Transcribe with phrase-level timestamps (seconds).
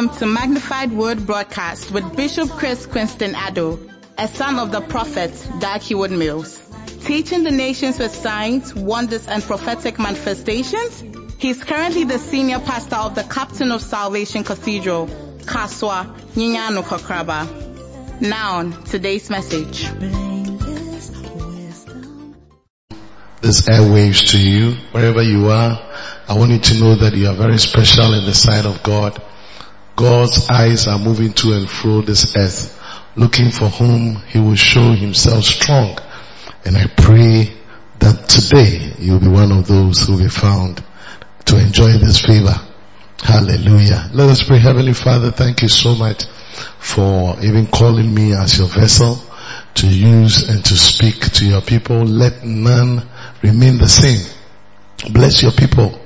[0.00, 5.30] Welcome to Magnified Word Broadcast with Bishop Chris Quinston Addo, a son of the prophet
[5.82, 6.58] Heward Mills.
[7.04, 11.04] Teaching the nations with signs, wonders, and prophetic manifestations,
[11.36, 15.06] he's currently the senior pastor of the Captain of Salvation Cathedral,
[15.40, 18.22] Kasoa Nyanyano Kakraba.
[18.22, 19.82] Now, today's message.
[23.42, 25.78] This airwaves to you, wherever you are.
[26.26, 29.22] I want you to know that you are very special in the sight of God.
[30.00, 32.80] God's eyes are moving to and fro this earth,
[33.16, 35.98] looking for whom He will show Himself strong.
[36.64, 37.52] And I pray
[37.98, 40.82] that today you'll be one of those who will be found
[41.44, 42.54] to enjoy this favor.
[43.22, 44.08] Hallelujah.
[44.14, 44.58] Let us pray.
[44.58, 46.24] Heavenly Father, thank you so much
[46.78, 49.18] for even calling me as your vessel
[49.74, 52.04] to use and to speak to your people.
[52.06, 53.06] Let none
[53.42, 54.26] remain the same.
[55.12, 56.00] Bless your people,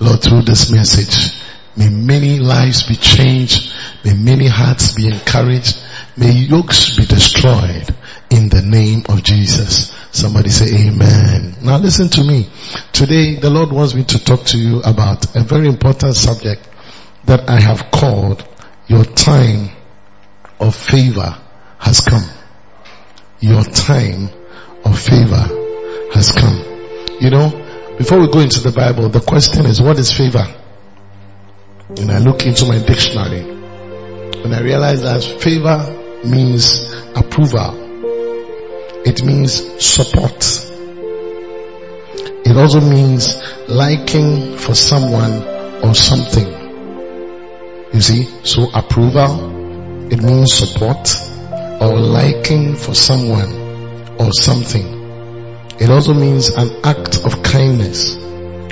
[0.00, 1.45] Lord, through this message.
[1.76, 3.72] May many lives be changed.
[4.04, 5.82] May many hearts be encouraged.
[6.16, 7.94] May yokes be destroyed
[8.30, 9.92] in the name of Jesus.
[10.10, 11.56] Somebody say amen.
[11.62, 12.48] Now listen to me.
[12.92, 16.66] Today the Lord wants me to talk to you about a very important subject
[17.26, 18.46] that I have called
[18.86, 19.70] your time
[20.58, 21.36] of favor
[21.78, 22.24] has come.
[23.40, 24.30] Your time
[24.84, 25.46] of favor
[26.14, 26.56] has come.
[27.20, 30.46] You know, before we go into the Bible, the question is what is favor?
[31.88, 35.78] And I look into my dictionary and I realize that favor
[36.24, 37.86] means approval.
[39.06, 40.44] It means support.
[42.44, 43.36] It also means
[43.68, 45.42] liking for someone
[45.84, 46.46] or something.
[47.94, 51.16] You see, so approval, it means support
[51.80, 54.86] or liking for someone or something.
[55.78, 58.16] It also means an act of kindness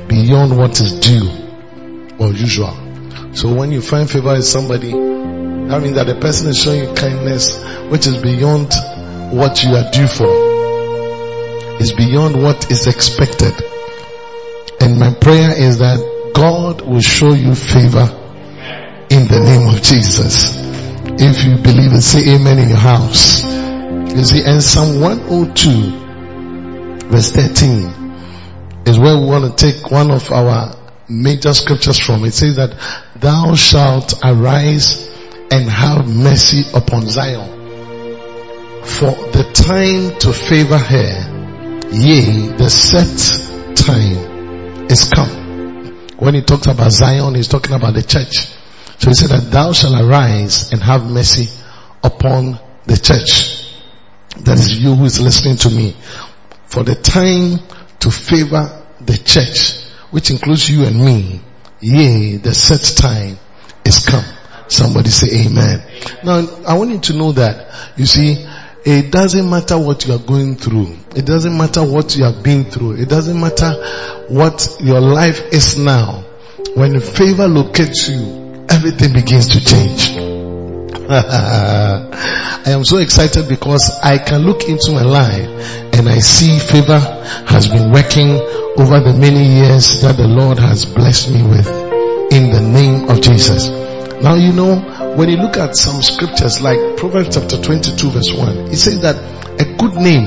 [0.09, 1.31] beyond what is due
[2.19, 2.84] or usual.
[3.35, 6.95] So when you find favor in somebody, that means that the person is showing you
[6.95, 7.59] kindness
[7.91, 8.73] which is beyond
[9.33, 10.29] what you are due for.
[11.81, 13.53] Is beyond what is expected.
[14.81, 15.99] And my prayer is that
[16.35, 18.09] God will show you favor
[19.11, 20.55] in the name of Jesus.
[21.21, 23.45] If you believe it, say amen in your house.
[23.45, 26.05] You see, and Psalm 102
[27.09, 32.25] verse 13 is where we want to take one of our major scriptures from.
[32.25, 32.77] It says that
[33.17, 35.11] thou shalt arise
[35.51, 37.51] and have mercy upon Zion.
[38.85, 45.45] For the time to favor her, yea, the set time is come.
[46.19, 48.49] When he talks about Zion, he's talking about the church.
[48.99, 51.49] So he said that thou shalt arise and have mercy
[52.03, 53.73] upon the church.
[54.45, 55.97] That is you who is listening to me.
[56.67, 57.61] For the time
[58.01, 59.84] to favor the church,
[60.15, 61.41] which includes you and me,
[61.81, 63.37] yea, the set time
[63.85, 64.25] is come.
[64.69, 65.83] Somebody say amen.
[66.23, 68.47] Now, I want you to know that, you see,
[68.85, 70.97] it doesn't matter what you are going through.
[71.17, 72.93] It doesn't matter what you have been through.
[72.93, 73.73] It doesn't matter
[74.29, 76.25] what your life is now.
[76.77, 80.14] When favor locates you, everything begins to change.
[81.09, 85.49] I am so excited because I can look into my life
[85.93, 88.41] and I see favor has been working
[88.81, 91.69] over the many years that the Lord has blessed me with
[92.33, 93.69] in the name of Jesus.
[94.23, 94.81] Now you know,
[95.17, 99.17] when you look at some scriptures like Proverbs chapter 22 verse 1, it says that
[99.61, 100.25] a good name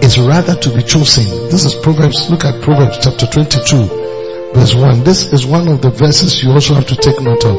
[0.00, 1.24] is rather to be chosen.
[1.50, 5.02] This is Proverbs, look at Proverbs chapter 22 verse 1.
[5.02, 7.58] This is one of the verses you also have to take note of.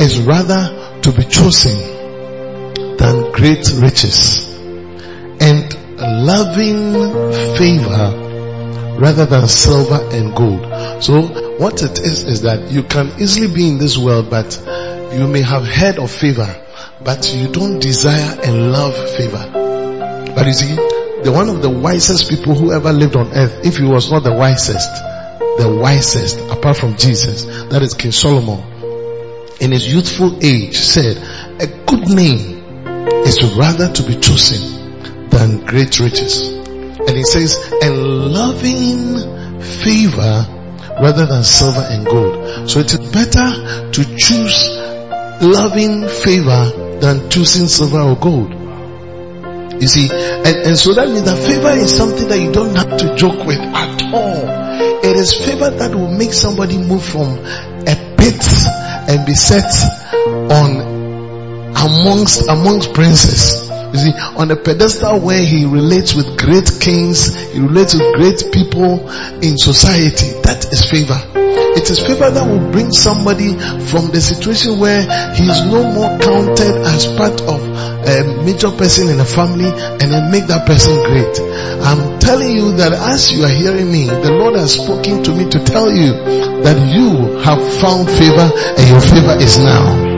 [0.00, 1.78] Is rather to be chosen
[2.96, 4.48] than great riches
[5.40, 6.92] and loving
[7.56, 8.22] favor
[8.98, 11.02] rather than silver and gold.
[11.02, 11.22] So
[11.58, 14.56] what it is is that you can easily be in this world but
[15.12, 16.62] you may have heard of favor
[17.04, 19.50] but you don't desire and love favor.
[20.34, 20.74] But you see,
[21.22, 24.22] the one of the wisest people who ever lived on earth, if he was not
[24.22, 24.88] the wisest,
[25.58, 28.71] the wisest apart from Jesus, that is King Solomon,
[29.62, 31.16] in his youthful age said,
[31.60, 32.58] a good name
[33.24, 36.48] is rather to be chosen than great riches.
[36.48, 40.46] And he says, and loving favor
[41.00, 42.68] rather than silver and gold.
[42.68, 44.68] So it is better to choose
[45.40, 48.52] loving favor than choosing silver or gold.
[49.80, 52.98] You see, and, and so that means that favor is something that you don't have
[52.98, 54.62] to joke with at all.
[55.04, 59.64] It is favor that will make somebody move from a and be set
[60.50, 60.80] on
[61.76, 63.68] amongst amongst princes.
[63.92, 68.52] You see, on a pedestal where he relates with great kings, he relates with great
[68.52, 69.10] people
[69.42, 70.40] in society.
[70.42, 71.51] That is favor.
[71.76, 73.54] It is favor that will bring somebody
[73.88, 75.02] from the situation where
[75.34, 77.60] he is no more counted as part of
[78.04, 81.40] a major person in a family and then make that person great.
[81.82, 85.48] I'm telling you that as you are hearing me, the Lord has spoken to me
[85.50, 86.12] to tell you
[86.62, 90.11] that you have found favor and your favor is now.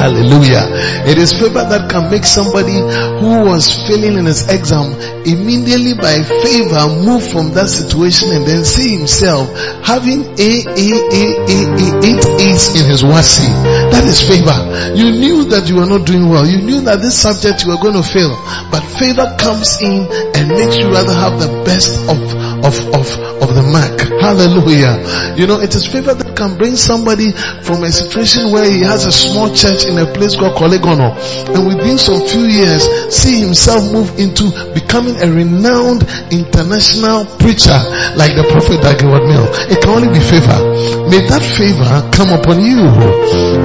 [0.00, 0.64] Hallelujah.
[1.04, 2.80] It is favor that can make somebody
[3.20, 4.96] who was failing in his exam
[5.28, 9.44] immediately by favor move from that situation and then see himself
[9.84, 13.44] having a, a, a, a, a eight A's in his WASSCE.
[13.92, 14.56] That is favor.
[14.96, 16.48] You knew that you were not doing well.
[16.48, 18.32] You knew that this subject you were going to fail.
[18.72, 22.16] But favor comes in and makes you rather have the best of
[22.64, 23.06] of, of,
[23.42, 24.00] of the mark.
[24.20, 25.36] Hallelujah.
[25.36, 27.32] You know, it is favor that can bring somebody
[27.64, 31.16] from a situation where he has a small church in a place called Korle Gonno
[31.56, 32.84] and within some few years
[33.14, 37.76] see himself move into becoming a renowned international preacher
[38.16, 39.50] like the prophet Dag Heward Mills.
[39.72, 40.60] It can only be favor.
[41.08, 42.80] May that favor come upon you.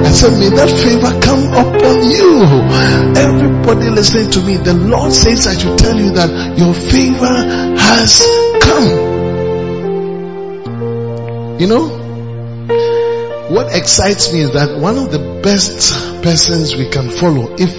[0.04, 2.46] I said, may that favor come upon you.
[3.16, 7.36] Everybody listening to me, the Lord says I should tell you that your favor
[7.78, 8.20] has
[8.66, 9.16] come.
[11.58, 11.88] You know,
[13.48, 17.72] what excites me is that one of the best persons we can follow if,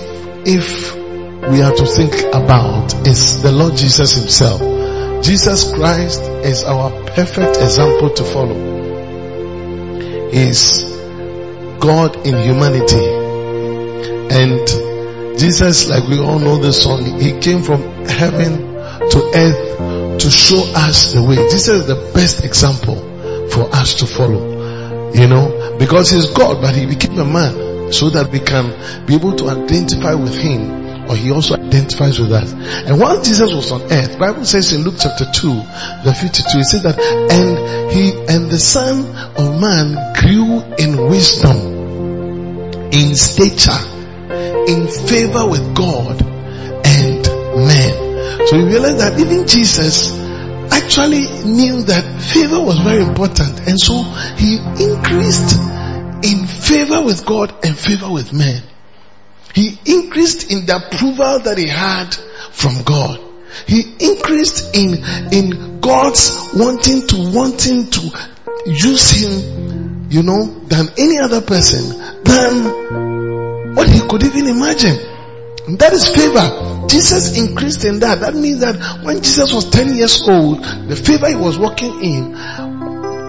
[0.47, 0.95] if
[1.51, 4.61] we are to think about is the Lord Jesus himself.
[5.23, 8.55] Jesus Christ is our perfect example to follow.
[10.31, 10.83] He is
[11.79, 13.05] God in humanity.
[14.29, 14.67] And
[15.37, 18.73] Jesus, like we all know the song, he came from heaven
[19.09, 21.35] to earth to show us the way.
[21.35, 22.95] Jesus is the best example
[23.49, 25.11] for us to follow.
[25.13, 29.15] You know, because he's God, but he became a man so that we can be
[29.15, 32.51] able to identify with him or he also identifies with us.
[32.51, 35.53] And while Jesus was on earth, Bible says in Luke chapter 2,
[36.03, 38.99] verse 52, it says that, and he, and the son
[39.37, 41.55] of man grew in wisdom,
[42.91, 43.71] in stature,
[44.67, 46.21] in favor with God
[46.85, 47.23] and
[47.65, 47.96] men.
[48.47, 50.11] So you realize that even Jesus
[50.71, 54.03] actually knew that favor was very important and so
[54.37, 55.57] he increased
[56.23, 58.63] in favor with God and favor with men.
[59.53, 62.15] He increased in the approval that he had
[62.51, 63.19] from God.
[63.67, 65.03] He increased in,
[65.33, 68.29] in God's wanting to, wanting to
[68.65, 75.16] use him, you know, than any other person, than what he could even imagine.
[75.67, 76.87] That is favor.
[76.87, 78.21] Jesus increased in that.
[78.21, 82.33] That means that when Jesus was 10 years old, the favor he was walking in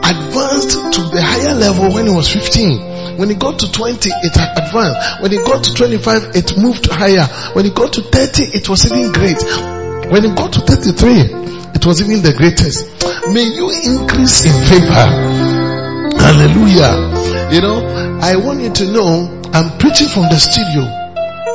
[0.09, 3.19] advanced to the higher level when he was 15.
[3.19, 5.21] When he got to 20, it advanced.
[5.21, 7.27] When he got to 25, it moved higher.
[7.55, 9.43] When he got to 30, it was even great.
[10.13, 12.87] When he got to 33, it was even the greatest.
[13.35, 15.07] May you increase in favor.
[16.23, 17.51] Hallelujah.
[17.51, 20.98] You know, I want you to know, I'm preaching from the studio.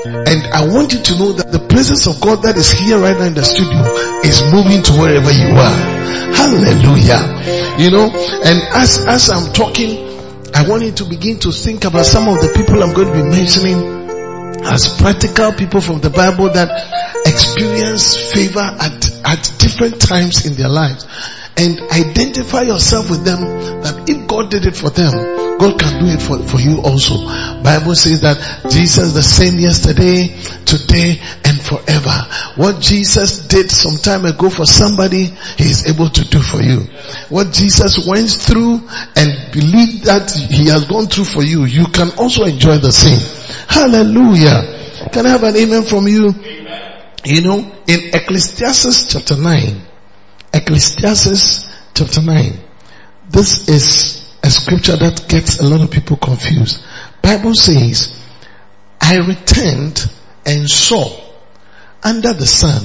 [0.06, 3.18] And I want you to know that the presence of God that is here right
[3.18, 3.80] now in the studio
[4.28, 5.80] is moving to wherever you are.
[6.36, 7.80] Hallelujah.
[7.80, 10.04] You know, and as, as I'm talking,
[10.54, 13.24] I want you to begin to think about some of the people I'm going to
[13.24, 13.80] be mentioning
[14.68, 16.70] as practical people from the Bible that
[17.26, 21.08] experience favor at, at different times in their lives.
[21.56, 23.40] And identify yourself with them
[23.84, 27.16] that if God did it for them, God can do it for, for you also.
[27.64, 30.28] Bible says that Jesus the same yesterday,
[30.66, 32.12] today, and forever.
[32.60, 36.82] What Jesus did some time ago for somebody, He is able to do for you.
[37.30, 38.84] What Jesus went through
[39.16, 43.24] and believe that He has gone through for you, you can also enjoy the same.
[43.70, 45.08] Hallelujah.
[45.14, 46.34] Can I have an amen from you?
[47.24, 49.82] You know, in Ecclesiastes chapter 9,
[50.54, 52.60] Ecclesiastes chapter 9,
[53.30, 56.84] this is a scripture that gets a lot of people confused.
[57.22, 58.22] Bible says,
[59.00, 60.06] I returned
[60.46, 61.10] and saw
[62.04, 62.84] under the sun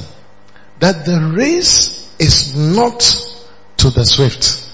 [0.78, 3.00] that the race is not
[3.78, 4.70] to the swift,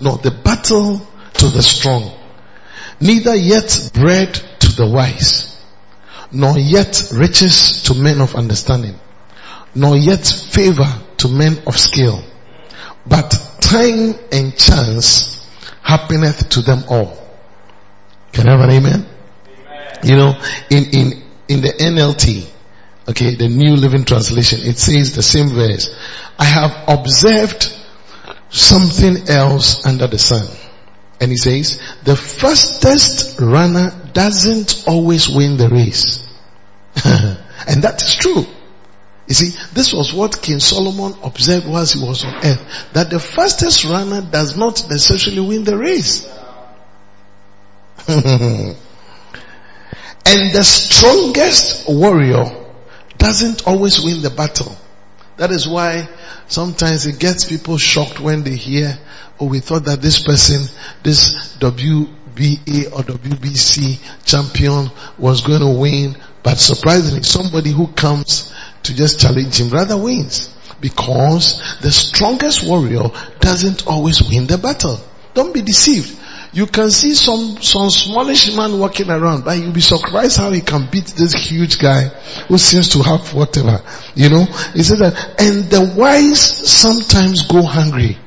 [0.00, 2.12] nor the battle to the strong,
[3.00, 5.62] neither yet bread to the wise,
[6.32, 8.98] nor yet riches to men of understanding,
[9.74, 12.22] nor yet favor to men of skill,
[13.06, 15.38] but time and chance
[15.88, 17.16] happeneth to them all.
[18.32, 19.06] Can I have an amen?
[19.48, 19.98] amen?
[20.02, 22.46] You know, in, in, in the NLT,
[23.08, 25.88] okay, the New Living Translation, it says the same verse.
[26.38, 27.74] I have observed
[28.50, 30.46] something else under the sun.
[31.20, 36.22] And he says, the fastest runner doesn't always win the race.
[37.04, 38.44] and that is true.
[39.28, 42.88] You see, this was what King Solomon observed whilst he was on earth.
[42.94, 46.24] That the fastest runner does not necessarily win the race.
[48.08, 48.74] and
[50.24, 52.44] the strongest warrior
[53.18, 54.74] doesn't always win the battle.
[55.36, 56.08] That is why
[56.46, 58.98] sometimes it gets people shocked when they hear,
[59.38, 60.62] oh, we thought that this person,
[61.02, 68.54] this WBA or WBC champion was going to win, but surprisingly, somebody who comes
[68.88, 70.54] to just challenge him rather wins.
[70.80, 74.98] Because the strongest warrior doesn't always win the battle.
[75.34, 76.18] Don't be deceived.
[76.52, 80.62] You can see some, some smallish man walking around, but you'll be surprised how he
[80.62, 82.04] can beat this huge guy
[82.48, 83.82] who seems to have whatever.
[84.14, 88.18] You know, he says that, and the wise sometimes go hungry.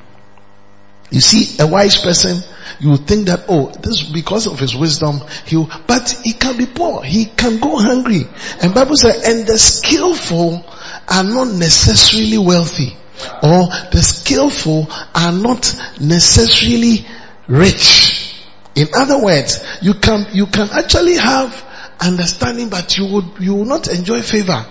[1.11, 2.41] You see, a wise person,
[2.79, 7.03] you think that, oh, this because of his wisdom, he, but he can be poor.
[7.03, 8.23] He can go hungry.
[8.61, 10.65] And Bible says, and the skillful
[11.07, 12.95] are not necessarily wealthy.
[13.43, 17.05] Or the skillful are not necessarily
[17.47, 18.33] rich.
[18.75, 21.63] In other words, you can, you can actually have
[21.99, 24.65] understanding, but you would, you will not enjoy favor.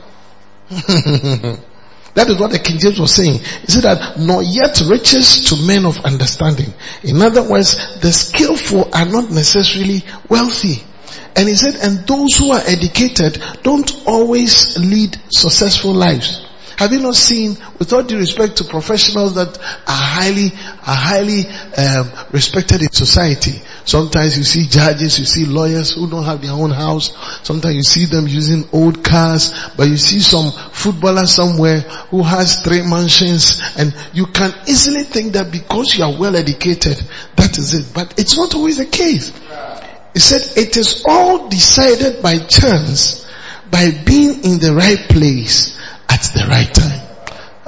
[2.14, 3.38] That is what the King James was saying.
[3.38, 6.72] He said that nor yet riches to men of understanding.
[7.04, 10.82] In other words, the skillful are not necessarily wealthy.
[11.36, 16.44] And he said, and those who are educated don't always lead successful lives.
[16.80, 21.46] Have you not seen, with all due respect to professionals that are highly, are highly
[21.76, 23.60] um, respected in society?
[23.84, 27.14] Sometimes you see judges, you see lawyers who don't have their own house.
[27.46, 32.62] Sometimes you see them using old cars, but you see some footballer somewhere who has
[32.62, 36.96] three mansions, and you can easily think that because you are well educated,
[37.36, 37.92] that is it.
[37.92, 39.38] But it's not always the case.
[40.14, 43.30] He said it is all decided by chance,
[43.70, 45.76] by being in the right place
[46.10, 47.06] at the right time.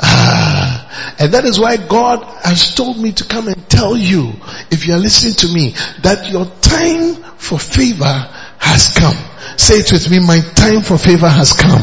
[0.02, 4.32] Ah, and that is why God has told me to come and tell you,
[4.70, 9.16] if you are listening to me, that your time for favor has come.
[9.56, 11.82] Say it with me, my time for favor has come.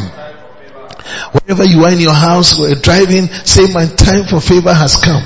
[1.31, 5.23] Wherever you are in your house or driving, say my time for favor has come.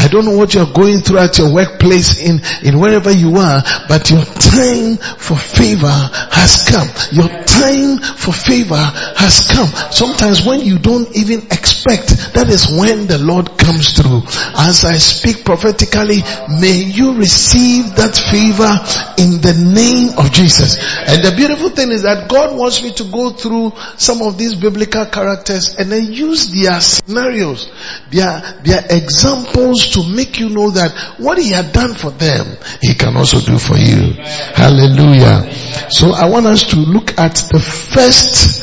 [0.00, 3.60] I don't know what you're going through at your workplace in, in wherever you are,
[3.86, 5.92] but your time for favor
[6.32, 6.88] has come.
[7.12, 9.68] Your time for favor has come.
[9.92, 14.22] Sometimes when you don't even expect, that is when the Lord comes through.
[14.56, 18.72] As I speak prophetically, may you receive that favor
[19.20, 20.80] in the name of Jesus.
[21.08, 24.54] And the beautiful thing is that God wants me to go through some of these
[24.54, 27.68] biblical characters and then use their scenarios,
[28.10, 32.94] their, their examples to make you know that what he had done for them, he
[32.94, 34.14] can also do for you.
[34.54, 35.50] Hallelujah.
[35.90, 38.62] So I want us to look at the first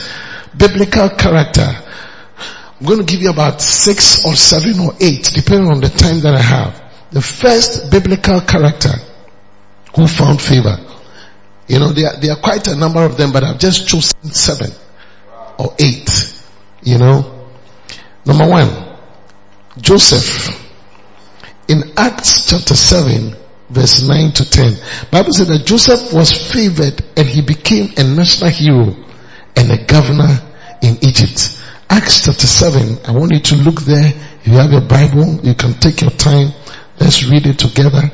[0.58, 1.68] biblical character.
[2.80, 6.22] I'm going to give you about six or seven or eight, depending on the time
[6.22, 6.84] that I have.
[7.12, 8.94] The first biblical character
[9.96, 10.78] who found favor.
[11.68, 14.72] You know, there, there are quite a number of them, but I've just chosen seven
[15.58, 16.34] or eight.
[16.84, 17.48] You know,
[18.26, 18.70] number one,
[19.80, 20.67] Joseph
[21.68, 23.36] in Acts chapter 7
[23.70, 24.78] verse 9 to 10.
[25.12, 28.96] Bible said that Joseph was favored and he became a national hero
[29.56, 30.40] and a governor
[30.82, 31.60] in Egypt.
[31.90, 34.06] Acts chapter 7, I want you to look there.
[34.06, 36.54] If you have your Bible, you can take your time.
[37.00, 38.12] Let's read it together.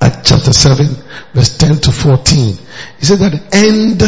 [0.00, 0.86] Acts chapter 7
[1.34, 2.56] verse 10 to 14.
[2.98, 3.98] He said that and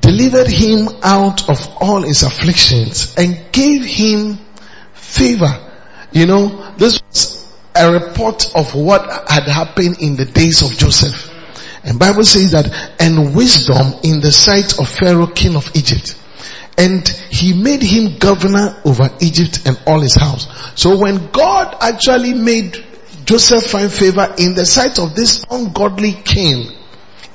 [0.00, 4.38] delivered him out of all his afflictions and gave him
[4.94, 5.71] favor
[6.12, 11.30] you know, this was a report of what had happened in the days of Joseph.
[11.84, 16.18] And Bible says that, and wisdom in the sight of Pharaoh, king of Egypt.
[16.78, 20.46] And he made him governor over Egypt and all his house.
[20.80, 22.76] So when God actually made
[23.24, 26.72] Joseph find favor in the sight of this ungodly king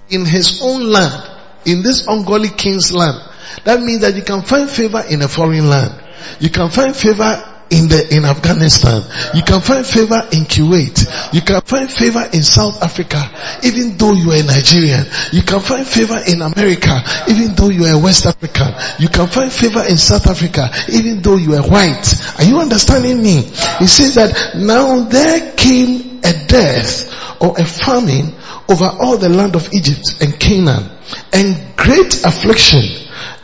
[0.10, 1.30] in his own land,
[1.66, 3.18] in this ungodly king's land,
[3.64, 6.04] that means that you can find favor in a foreign land.
[6.40, 9.04] You can find favor in the in Afghanistan.
[9.34, 11.34] You can find favor in Kuwait.
[11.34, 13.20] You can find favor in South Africa,
[13.64, 15.06] even though you are a Nigerian.
[15.32, 18.74] You can find favor in America, even though you are a West African.
[19.00, 22.08] You can find favor in South Africa, even though you are white.
[22.40, 23.44] Are you understanding me?
[23.80, 28.34] He says that now there came a death or a famine
[28.70, 30.90] over all the land of Egypt and Canaan
[31.32, 32.84] and great affliction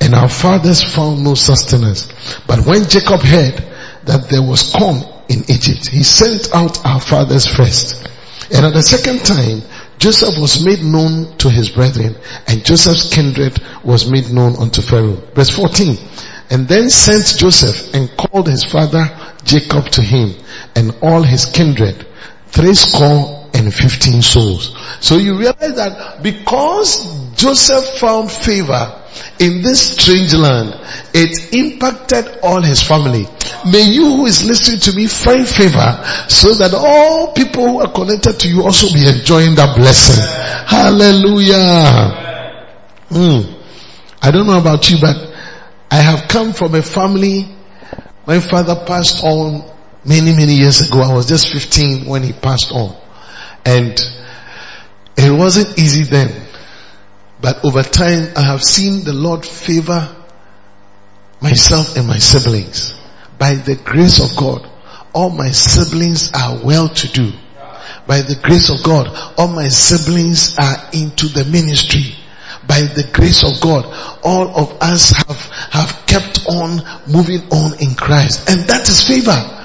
[0.02, 2.08] and our fathers found no sustenance.
[2.46, 3.64] But when Jacob heard
[4.06, 5.88] that there was corn in Egypt.
[5.88, 8.08] He sent out our fathers first.
[8.54, 9.62] And at the second time,
[9.98, 12.16] Joseph was made known to his brethren
[12.48, 15.22] and Joseph's kindred was made known unto Pharaoh.
[15.34, 15.98] Verse 14.
[16.50, 19.10] And then sent Joseph and called his father
[19.44, 20.36] Jacob to him
[20.76, 22.06] and all his kindred,
[22.48, 24.76] three score and fifteen souls.
[25.00, 29.00] So you realize that because Joseph found favor
[29.40, 30.74] in this strange land,
[31.14, 33.28] it impacted all his family.
[33.70, 37.92] May you who is listening to me find favor so that all people who are
[37.92, 40.24] connected to you also be enjoying that blessing.
[40.68, 42.24] Hallelujah.
[43.10, 43.60] Mm.
[44.22, 45.32] I don't know about you, but
[45.92, 47.48] I have come from a family.
[48.26, 49.64] My father passed on
[50.06, 51.02] many, many years ago.
[51.02, 53.03] I was just 15 when he passed on.
[53.66, 54.00] And
[55.18, 56.48] it wasn't easy then.
[57.42, 60.16] But over time, I have seen the Lord favor
[61.42, 62.94] myself and my siblings.
[63.38, 64.70] By the grace of God,
[65.14, 67.32] all my siblings are well to do.
[68.08, 72.16] By the grace of God, all my siblings are into the ministry.
[72.66, 73.86] By the grace of God,
[74.24, 75.40] all of us have,
[75.72, 78.50] have kept on moving on in Christ.
[78.50, 79.63] And that is favor.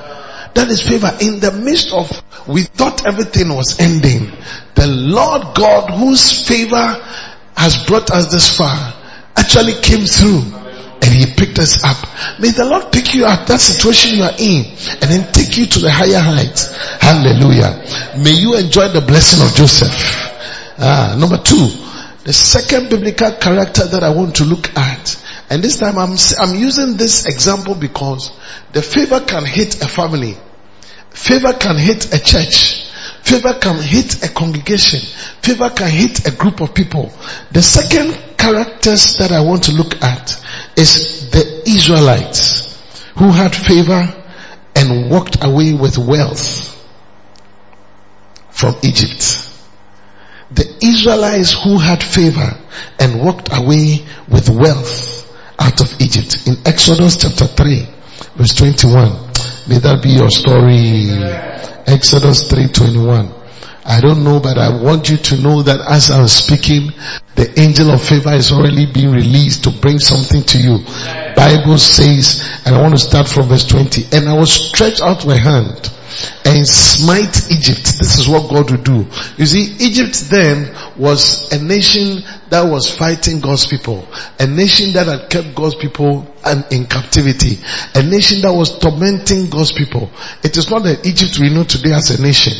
[0.54, 1.10] That is favor.
[1.20, 2.10] In the midst of,
[2.48, 4.32] we thought everything was ending.
[4.74, 6.96] The Lord God whose favor
[7.56, 8.94] has brought us this far
[9.36, 10.42] actually came through
[11.00, 12.40] and he picked us up.
[12.40, 14.64] May the Lord pick you up that situation you are in
[15.00, 16.74] and then take you to the higher heights.
[17.00, 17.84] Hallelujah.
[18.18, 19.94] May you enjoy the blessing of Joseph.
[20.78, 21.66] Ah, number two,
[22.24, 25.16] the second biblical character that I want to look at.
[25.50, 28.32] And this time I'm, I'm using this example because
[28.72, 30.36] the favor can hit a family.
[31.10, 32.84] Favor can hit a church.
[33.22, 35.00] Favor can hit a congregation.
[35.42, 37.12] Favor can hit a group of people.
[37.50, 40.44] The second characters that I want to look at
[40.76, 42.78] is the Israelites
[43.16, 44.14] who had favor
[44.76, 46.74] and walked away with wealth
[48.50, 49.50] from Egypt.
[50.50, 52.58] The Israelites who had favor
[52.98, 55.18] and walked away with wealth
[55.58, 56.46] out of Egypt.
[56.46, 57.88] In Exodus chapter 3
[58.36, 59.28] verse 21.
[59.68, 61.10] May that be your story.
[61.86, 63.37] Exodus 3:21.
[63.88, 66.92] I don't know, but I want you to know that as I'm speaking,
[67.36, 70.78] the angel of favor is already being released to bring something to you.
[71.34, 75.24] Bible says, and I want to start from verse 20, and I will stretch out
[75.24, 75.90] my hand
[76.44, 77.80] and smite Egypt.
[77.80, 79.06] This is what God will do.
[79.38, 84.06] You see, Egypt then was a nation that was fighting God's people.
[84.38, 86.26] A nation that had kept God's people
[86.70, 87.58] in captivity.
[87.94, 90.10] A nation that was tormenting God's people.
[90.42, 92.52] It is not the Egypt we know today as a nation.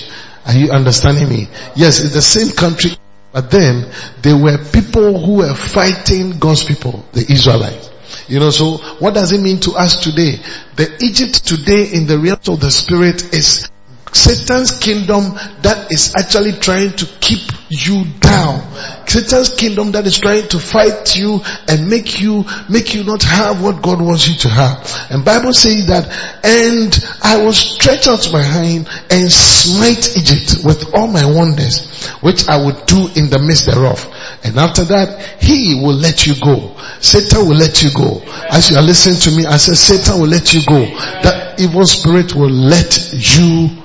[0.49, 1.49] Are you understanding me?
[1.77, 2.93] Yes, it's the same country,
[3.33, 7.91] but then there were people who were fighting God's people, the Israelites.
[8.29, 10.41] You know, so what does it mean to us today?
[10.77, 13.69] The Egypt today in the realm of the spirit is
[14.13, 18.61] Satan's kingdom that is actually trying to keep you down.
[19.07, 23.63] Satan's kingdom that is trying to fight you and make you, make you not have
[23.63, 25.09] what God wants you to have.
[25.11, 26.09] And Bible says that,
[26.45, 26.93] and
[27.23, 32.65] I will stretch out my hand and smite Egypt with all my wonders, which I
[32.65, 34.05] would do in the midst thereof.
[34.45, 36.77] And after that, he will let you go.
[37.01, 38.23] Satan will let you go.
[38.51, 40.81] As you are listening to me, I said Satan will let you go.
[41.23, 43.85] That evil spirit will let you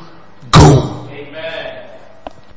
[0.54, 0.94] go.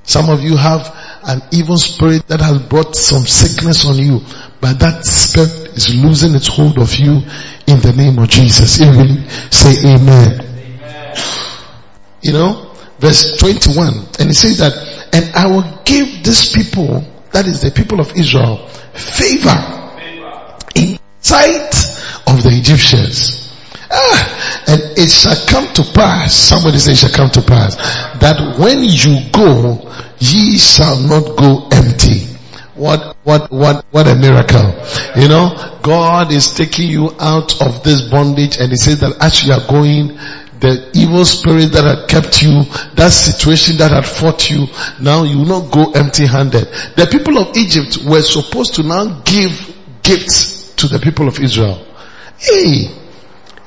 [0.07, 4.21] Some of you have an evil spirit that has brought some sickness on you,
[4.61, 7.23] but that spirit is losing its hold of you
[7.67, 8.79] in the name of Jesus.
[8.79, 10.41] Will say amen.
[10.41, 11.17] amen.
[12.23, 14.73] You know, verse 21, and it says that,
[15.13, 19.93] and I will give these people, that is the people of Israel, favor
[20.77, 21.75] in sight
[22.29, 23.46] of the Egyptians.
[23.91, 27.77] Ah, and it shall come to pass, somebody say it shall come to pass,
[28.19, 32.27] that when you go, ye shall not go empty.
[32.75, 34.75] What, what, what, what a miracle.
[35.17, 39.45] You know, God is taking you out of this bondage and he says that as
[39.45, 40.19] you are going,
[40.61, 44.67] the evil spirit that had kept you, that situation that had fought you,
[45.01, 46.65] now you will not go empty handed.
[46.97, 49.53] The people of Egypt were supposed to now give
[50.03, 51.87] gifts to the people of Israel.
[52.39, 52.89] Hey,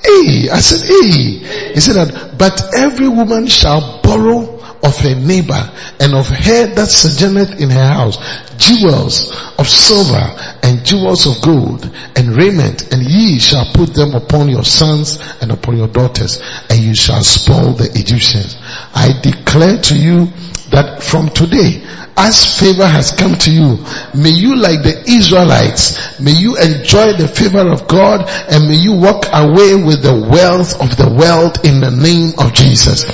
[0.01, 1.73] Hey, I said, hey.
[1.73, 6.87] He said that, but every woman shall borrow of her neighbor and of her that
[6.87, 8.17] sojourneth in her house
[8.57, 11.83] jewels of silver and jewels of gold
[12.15, 16.79] and raiment and ye shall put them upon your sons and upon your daughters and
[16.79, 18.55] you shall spoil the Egyptians.
[18.93, 20.27] I declare to you
[20.71, 21.83] that from today
[22.19, 23.77] as favor has come to you,
[24.13, 28.93] may you like the Israelites, may you enjoy the favor of God and may you
[28.93, 33.07] walk away with the wealth of the world in the name of Jesus.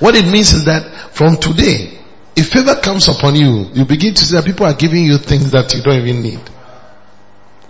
[0.00, 1.98] What it means is that from today,
[2.36, 5.50] if favor comes upon you, you begin to see that people are giving you things
[5.52, 6.40] that you don't even need.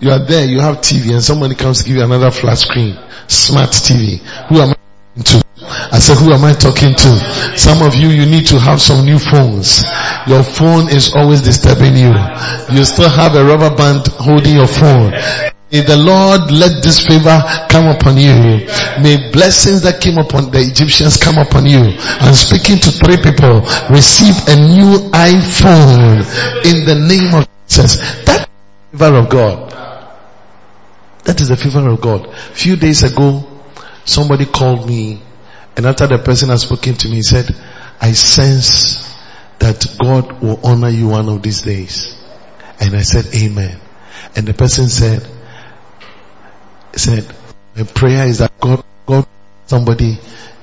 [0.01, 2.99] You are there, you have TV and somebody comes to give you another flat screen,
[3.29, 4.19] smart TV.
[4.49, 5.48] Who am I to?
[5.93, 7.11] I said, who am I talking to?
[7.57, 9.83] Some of you, you need to have some new phones.
[10.27, 12.13] Your phone is always disturbing you.
[12.71, 15.13] You still have a rubber band holding your phone.
[15.71, 18.65] May the Lord let this favor come upon you.
[19.03, 21.93] May blessings that came upon the Egyptians come upon you.
[22.25, 23.61] I'm speaking to three people.
[23.93, 26.25] Receive a new iPhone
[26.65, 28.25] in the name of Jesus.
[28.25, 28.49] That
[28.93, 29.69] favor of God.
[31.25, 32.27] That is the favor of God.
[32.27, 33.45] A few days ago,
[34.07, 35.21] somebody called me
[35.79, 37.55] and after the person had spoken to me, he said,
[38.01, 39.15] I sense
[39.61, 42.21] that God will honor you one of these days.
[42.81, 43.79] And I said, Amen.
[44.35, 45.25] And the person said,
[46.97, 47.33] said,
[47.77, 49.25] my prayer is that God, God,
[49.67, 50.19] somebody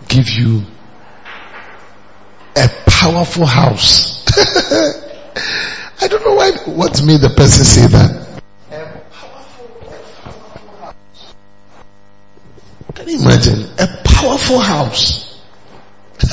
[0.10, 0.64] give you
[2.58, 4.26] a powerful house.
[6.02, 8.42] I don't know why, what made the person say that.
[12.96, 13.64] Can you imagine?
[13.80, 15.26] A powerful house.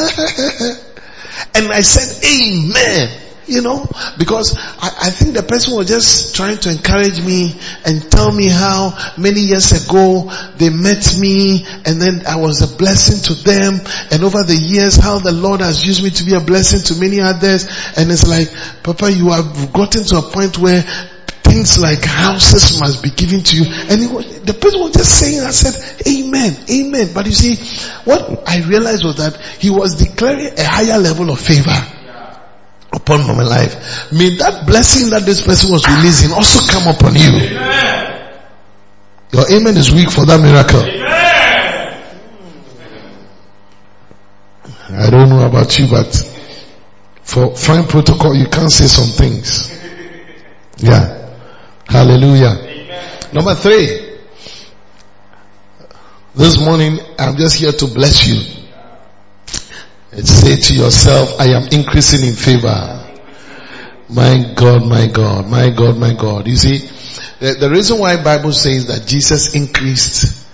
[1.55, 3.19] and I said, Amen.
[3.45, 3.85] You know,
[4.19, 8.49] because I, I, think the person was just trying to encourage me and tell me
[8.49, 13.81] how many years ago they met me and then I was a blessing to them
[14.13, 17.01] and over the years how the Lord has used me to be a blessing to
[17.01, 17.67] many others
[17.97, 18.49] and it's like,
[18.85, 20.85] Papa, you have gotten to a point where
[21.43, 23.65] things like houses must be given to you.
[23.67, 25.75] And was, the person was just saying, I said,
[26.07, 27.11] Amen, Amen.
[27.15, 27.57] But you see,
[28.05, 31.77] what I realized was that he was declaring a higher level of favor
[32.93, 34.13] upon my life.
[34.13, 37.57] May that blessing that this person was releasing also come upon you.
[37.57, 38.39] Amen.
[39.33, 40.81] Your amen is weak for that miracle.
[40.81, 41.13] Amen.
[44.95, 46.15] I don't know about you, but
[47.23, 49.71] for fine protocol, you can't say some things.
[50.77, 51.22] Yeah.
[51.93, 52.57] Hallelujah.
[52.59, 53.19] Amen.
[53.35, 54.17] Number three.
[56.35, 58.65] This morning, I'm just here to bless you.
[60.11, 62.99] And Say to yourself, I am increasing in favor.
[64.09, 66.49] My God, my God, my God, my God.
[66.49, 66.79] You see,
[67.41, 70.49] the, the reason why Bible says that Jesus increased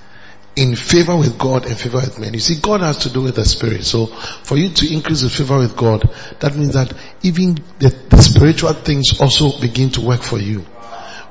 [0.57, 2.35] in favor with God and favor with men.
[2.35, 3.85] You see, God has to do with the spirit.
[3.85, 6.03] So for you to increase in favor with God,
[6.40, 10.66] that means that even the, the spiritual things also begin to work for you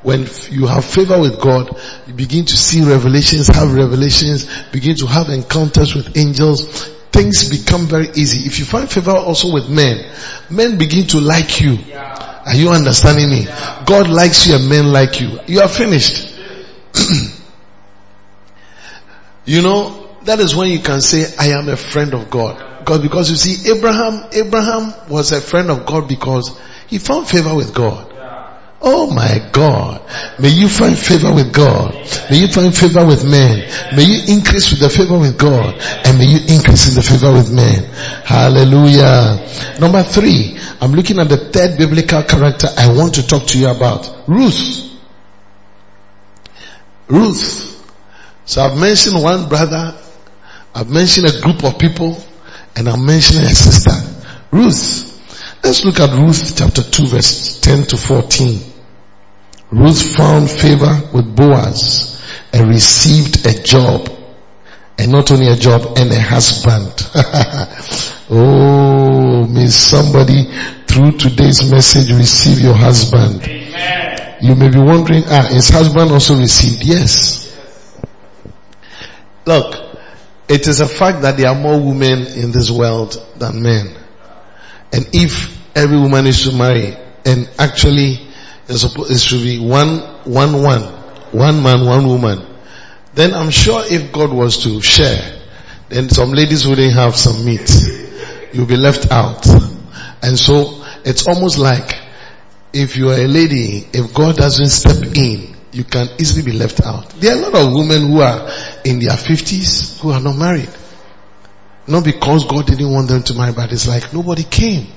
[0.04, 5.08] when you have favor with God, you begin to see revelations, have revelations, begin to
[5.08, 8.46] have encounters with angels, things become very easy.
[8.48, 10.06] If you find favor also with men,
[10.50, 11.78] men begin to like you.
[11.94, 13.46] Are you understanding me?
[13.86, 15.40] God likes you and men like you.
[15.48, 16.34] You are finished.
[19.46, 22.86] you know, that is when you can say, I am a friend of God.
[22.86, 26.58] God, because you see, Abraham, Abraham was a friend of God because
[26.88, 28.07] he found favor with God.
[28.80, 30.02] Oh my God.
[30.40, 31.94] May you find favor with God.
[32.30, 33.68] May you find favor with men.
[33.96, 35.76] May you increase with the favor with God.
[36.06, 37.84] And may you increase in the favor with men.
[38.24, 39.80] Hallelujah.
[39.80, 43.68] Number three, I'm looking at the third biblical character I want to talk to you
[43.70, 44.24] about.
[44.28, 44.92] Ruth.
[47.08, 47.74] Ruth.
[48.46, 49.98] So I've mentioned one brother.
[50.76, 52.24] I've mentioned a group of people.
[52.76, 53.92] And I'm mentioning a sister.
[54.52, 55.07] Ruth.
[55.68, 58.62] Let's look at Ruth chapter 2 verse 10 to 14.
[59.72, 64.10] Ruth found favor with Boaz and received a job.
[64.98, 66.94] And not only a job and a husband.
[68.30, 70.50] oh, may somebody
[70.88, 73.44] through today's message receive your husband.
[73.44, 74.38] Amen.
[74.40, 76.82] You may be wondering, ah, his husband also received?
[76.82, 77.60] Yes.
[79.46, 79.76] Look,
[80.48, 83.94] it is a fact that there are more women in this world than men.
[84.94, 88.28] And if every woman is to marry, and actually
[88.68, 90.82] it should be one, one, one,
[91.32, 92.46] one man, one woman.
[93.13, 95.40] Then I'm sure if God was to share,
[95.90, 97.72] then some ladies wouldn't have some meat.
[98.54, 99.46] You'll be left out.
[100.22, 101.96] And so it's almost like
[102.74, 106.82] if you are a lady, if God doesn't step in, you can easily be left
[106.82, 107.10] out.
[107.12, 108.50] There are a lot of women who are
[108.84, 110.70] in their fifties who are not married.
[111.88, 114.88] Not because God didn't want them to marry, but it's like nobody came.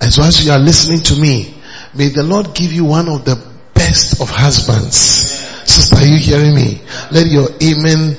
[0.00, 1.54] And so as you are listening to me,
[1.94, 3.36] may the Lord give you one of the
[3.74, 4.96] best of husbands.
[4.96, 6.80] Sister, are you hearing me?
[7.10, 8.16] Let your amen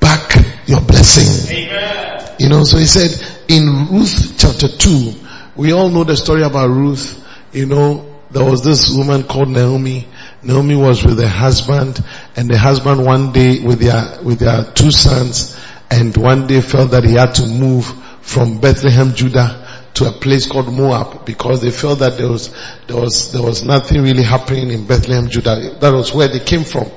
[0.00, 0.34] back
[0.66, 1.56] your blessing.
[1.56, 2.34] Amen.
[2.38, 3.10] You know, so he said
[3.48, 5.14] in Ruth chapter 2,
[5.56, 7.24] we all know the story about Ruth.
[7.52, 10.06] You know, there was this woman called Naomi.
[10.42, 12.04] Naomi was with her husband
[12.36, 15.58] and the husband one day with their, with their two sons
[15.90, 17.86] and one day felt that he had to move
[18.20, 19.65] from Bethlehem, Judah
[19.96, 22.54] to a place called Moab because they felt that there was,
[22.86, 25.76] there was, there was nothing really happening in Bethlehem, Judah.
[25.80, 26.90] That was where they came from.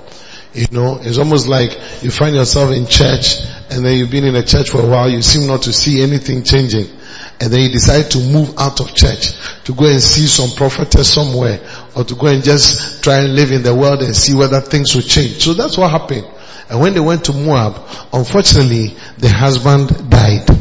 [0.53, 3.37] You know, it's almost like you find yourself in church
[3.69, 6.01] and then you've been in a church for a while, you seem not to see
[6.01, 6.87] anything changing.
[7.39, 9.31] And then you decide to move out of church
[9.63, 11.61] to go and see some prophetess somewhere
[11.95, 14.93] or to go and just try and live in the world and see whether things
[14.93, 15.43] will change.
[15.43, 16.27] So that's what happened.
[16.69, 17.75] And when they went to Moab,
[18.11, 20.58] unfortunately, the husband died.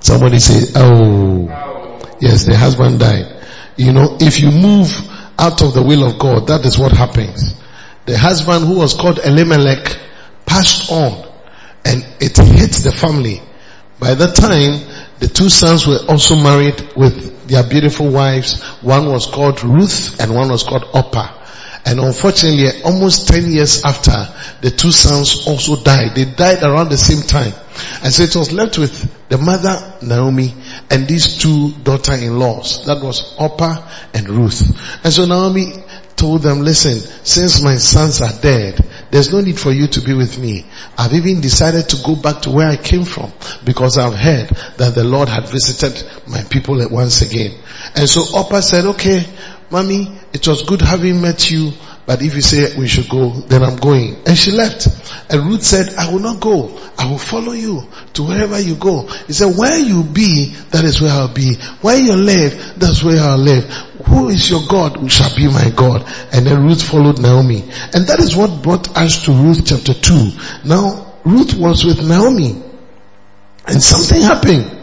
[0.00, 3.44] Somebody say, oh, yes, the husband died.
[3.76, 4.92] You know, if you move
[5.38, 7.54] out of the will of God, that is what happens.
[8.06, 9.98] The husband who was called Elimelech
[10.46, 11.26] passed on
[11.84, 13.42] and it hit the family.
[14.00, 14.80] By that time,
[15.18, 18.62] the two sons were also married with their beautiful wives.
[18.82, 21.37] One was called Ruth and one was called Orpah.
[21.88, 24.12] And unfortunately, almost 10 years after,
[24.60, 26.14] the two sons also died.
[26.14, 27.54] They died around the same time.
[28.04, 30.52] And so it was left with the mother, Naomi,
[30.90, 32.84] and these two daughter-in-laws.
[32.84, 34.60] That was Orpah and Ruth.
[35.02, 35.72] And so Naomi
[36.14, 40.12] told them, listen, since my sons are dead, there's no need for you to be
[40.12, 40.66] with me.
[40.98, 43.32] I've even decided to go back to where I came from
[43.64, 47.58] because I've heard that the Lord had visited my people once again.
[47.94, 49.24] And so Orpah said, okay,
[49.70, 51.72] mommy, it was good having met you,
[52.06, 54.16] but if you say we should go, then I'm going.
[54.26, 54.88] And she left.
[55.30, 56.74] And Ruth said, I will not go.
[56.96, 57.82] I will follow you
[58.14, 59.02] to wherever you go.
[59.26, 61.56] He said, where you be, that is where I'll be.
[61.82, 63.64] Where you live, that's where I'll live.
[64.06, 66.02] Who is your God who shall be my God?
[66.32, 67.60] And then Ruth followed Naomi.
[67.92, 70.30] And that is what brought us to Ruth chapter 2.
[70.64, 72.62] Now, Ruth was with Naomi.
[73.66, 74.78] And something happened.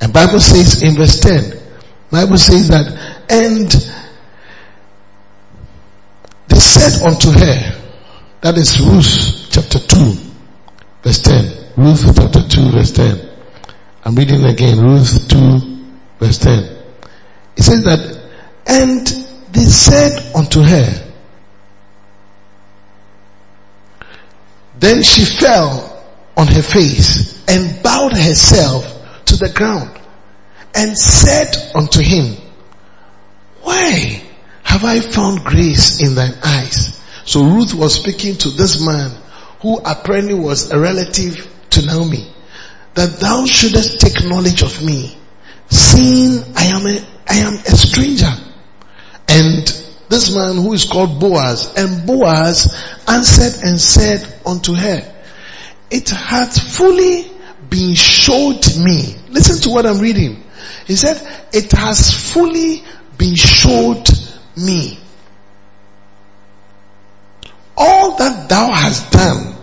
[0.00, 1.60] And Bible says in verse 10,
[2.10, 3.70] Bible says that and
[6.48, 7.80] they said unto her,
[8.40, 10.16] that is Ruth chapter 2,
[11.02, 11.72] verse 10.
[11.76, 13.28] Ruth chapter 2, verse 10.
[14.04, 15.84] I'm reading again, Ruth 2,
[16.18, 16.58] verse 10.
[17.56, 18.22] It says that,
[18.66, 19.06] and
[19.52, 21.12] they said unto her,
[24.78, 26.04] then she fell
[26.36, 28.84] on her face and bowed herself
[29.26, 29.96] to the ground
[30.74, 32.41] and said unto him,
[33.62, 34.22] why
[34.62, 37.00] have I found grace in thine eyes?
[37.24, 39.12] So Ruth was speaking to this man
[39.60, 42.32] who apparently was a relative to Naomi
[42.94, 45.16] that thou shouldest take knowledge of me
[45.70, 48.30] seeing I am a, I am a stranger.
[49.28, 49.66] And
[50.08, 52.76] this man who is called Boaz and Boaz
[53.08, 55.14] answered and said unto her,
[55.90, 57.30] it hath fully
[57.70, 59.16] been showed me.
[59.30, 60.42] Listen to what I'm reading.
[60.86, 61.16] He said,
[61.52, 62.82] it has fully
[63.22, 64.08] been showed
[64.56, 64.98] me.
[67.76, 69.54] All that thou hast done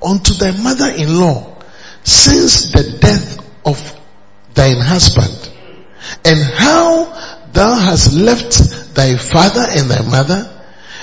[0.00, 1.56] unto thy mother-in-law
[2.04, 4.00] since the death of
[4.54, 5.34] thine husband
[6.24, 7.06] and how
[7.52, 10.40] thou hast left thy father and thy mother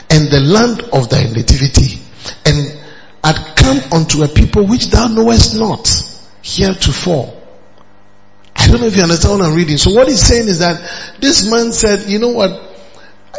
[0.09, 1.99] and the land of thy nativity
[2.45, 2.79] and
[3.23, 5.85] had come unto a people which thou knowest not
[6.41, 7.34] heretofore
[8.55, 9.77] I don't know if you understand what I'm reading.
[9.77, 12.73] So what he's saying is that this man said, you know what?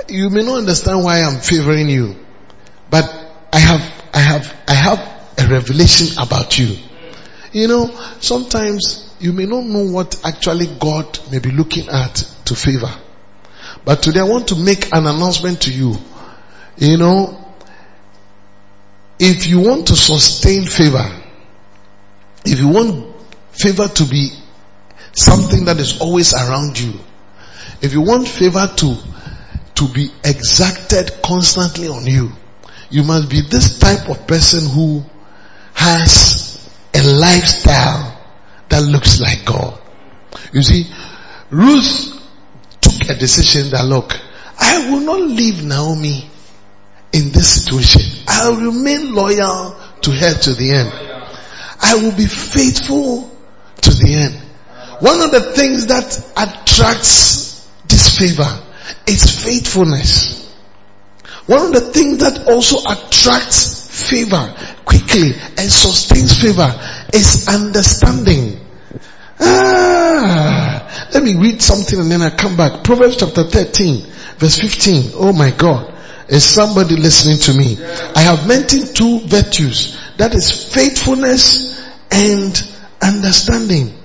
[0.09, 2.17] You may not understand why I'm favoring you,
[2.91, 3.05] but
[3.53, 4.99] I have, I have, I have
[5.39, 6.77] a revelation about you.
[7.53, 7.87] You know,
[8.21, 12.93] sometimes you may not know what actually God may be looking at to favor.
[13.85, 15.97] But today I want to make an announcement to you.
[16.77, 17.43] You know,
[19.19, 21.11] if you want to sustain favor,
[22.45, 23.15] if you want
[23.53, 24.31] favor to be
[25.17, 26.93] something that is always around you.
[27.81, 28.97] If you want favor to,
[29.77, 32.31] to be exacted constantly on you,
[32.91, 35.03] you must be this type of person who
[35.75, 38.21] has a lifestyle
[38.69, 39.79] that looks like God.
[40.53, 40.85] You see,
[41.51, 42.13] Ruth
[42.81, 44.13] took a decision that look,
[44.59, 46.31] I will not leave Naomi
[47.13, 48.03] in this situation.
[48.29, 50.93] I will remain loyal to her to the end.
[51.81, 53.31] I will be faithful
[53.83, 54.46] to the end.
[55.01, 56.05] One of the things that
[56.37, 58.63] attracts disfavor
[59.07, 60.43] is faithfulness.
[61.47, 64.55] One of the things that also attracts favor
[64.85, 66.73] quickly and sustains favor
[67.13, 68.61] is understanding.
[69.39, 72.83] Ah, let me read something and then I come back.
[72.83, 74.07] Proverbs chapter 13
[74.39, 75.13] verse 15.
[75.15, 75.93] Oh my God.
[76.29, 77.77] Is somebody listening to me?
[78.17, 79.97] I have mentioned two virtues.
[80.17, 82.61] That is faithfulness and
[83.01, 83.96] understanding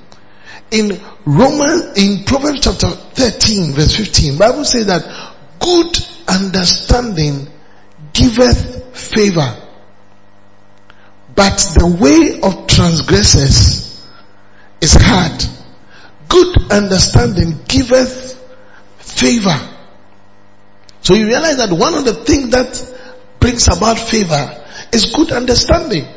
[0.71, 5.03] in Romans, in Proverbs chapter 13 verse 15, Bible says that
[5.59, 7.47] good understanding
[8.13, 9.57] giveth favor,
[11.35, 14.07] but the way of transgressors
[14.79, 15.43] is hard.
[16.29, 18.37] Good understanding giveth
[18.99, 19.69] favor.
[21.01, 22.97] So you realize that one of the things that
[23.39, 26.07] brings about favor is good understanding.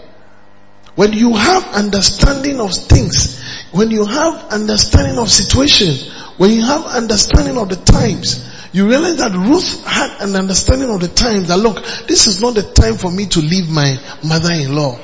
[0.95, 6.85] When you have understanding of things, when you have understanding of situations, when you have
[6.87, 11.59] understanding of the times, you realize that Ruth had an understanding of the times that
[11.59, 11.77] look,
[12.07, 14.99] this is not the time for me to leave my mother-in-law.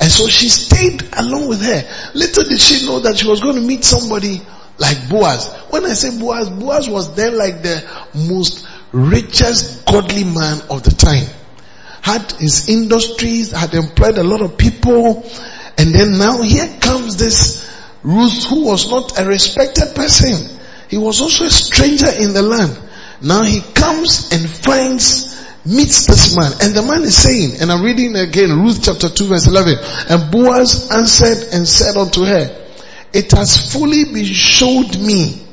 [0.00, 2.10] And so she stayed along with her.
[2.14, 4.40] Little did she know that she was going to meet somebody
[4.78, 5.48] like Boaz.
[5.70, 10.90] When I say Boaz, Boaz was then like the most richest godly man of the
[10.90, 11.26] time.
[12.02, 15.24] Had his industries, had employed a lot of people,
[15.76, 17.70] and then now here comes this
[18.02, 20.58] Ruth who was not a respected person.
[20.88, 22.78] He was also a stranger in the land.
[23.22, 25.36] Now he comes and finds,
[25.66, 26.52] meets this man.
[26.62, 29.76] And the man is saying, and I'm reading again, Ruth chapter 2 verse 11.
[30.08, 32.56] And Boaz answered and said unto her,
[33.12, 35.46] it has fully been showed me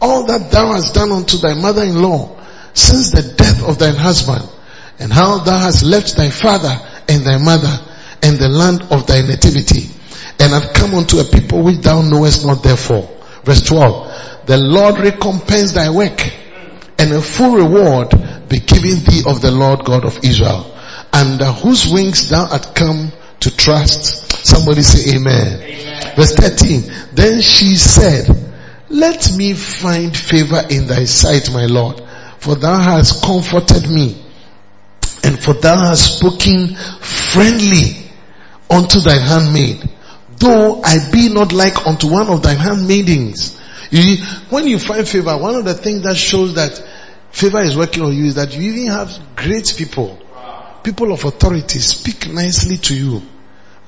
[0.00, 2.36] all that thou hast done unto thy mother-in-law
[2.74, 4.48] since the death of thine husband
[4.98, 6.74] and how thou hast left thy father
[7.08, 7.72] and thy mother
[8.22, 9.88] and the land of thy nativity
[10.40, 13.08] and have come unto a people which thou knowest not therefore.
[13.44, 14.46] Verse 12.
[14.46, 16.20] The Lord recompense thy work
[16.98, 18.10] and a full reward
[18.48, 20.74] be given thee of the Lord God of Israel
[21.12, 24.46] under whose wings thou art come to trust.
[24.46, 25.62] Somebody say amen.
[25.62, 26.16] amen.
[26.16, 27.14] Verse 13.
[27.14, 28.26] Then she said,
[28.90, 32.02] let me find favor in thy sight, my Lord,
[32.38, 34.24] for thou hast comforted me
[35.24, 38.08] and for thou hast spoken friendly
[38.70, 39.88] unto thy handmaid,
[40.36, 43.58] though I be not like unto one of thy handmaidens.
[43.90, 46.82] You, when you find favor, one of the things that shows that
[47.30, 50.18] favor is working on you is that you even have great people,
[50.82, 53.22] people of authority speak nicely to you.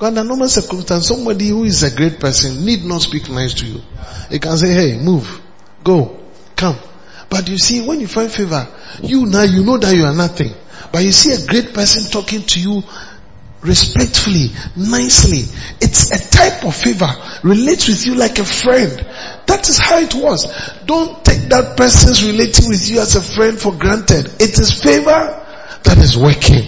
[0.01, 3.83] Under normal circumstance, somebody who is a great person need not speak nice to you.
[4.31, 5.43] He can say, hey, move,
[5.85, 6.19] go,
[6.57, 6.77] come.
[7.31, 8.67] But you see, when you find favor,
[9.03, 10.53] you now, you know that you are nothing.
[10.93, 12.83] But you see a great person talking to you
[13.63, 15.45] respectfully, nicely.
[15.81, 17.09] It's a type of favor.
[17.45, 18.91] Relates with you like a friend.
[19.47, 20.45] That is how it was.
[20.87, 24.27] Don't take that person's relating with you as a friend for granted.
[24.41, 25.47] It is favor
[25.85, 26.65] that is working.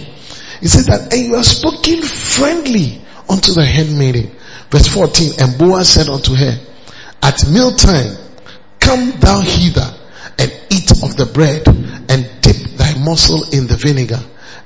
[0.61, 4.31] He said that, and you are spoken friendly unto the handmaiden.
[4.71, 6.57] Verse 14, and Boaz said unto her,
[7.21, 8.15] at mealtime,
[8.79, 9.99] come thou hither
[10.39, 14.19] and eat of the bread and dip thy morsel in the vinegar.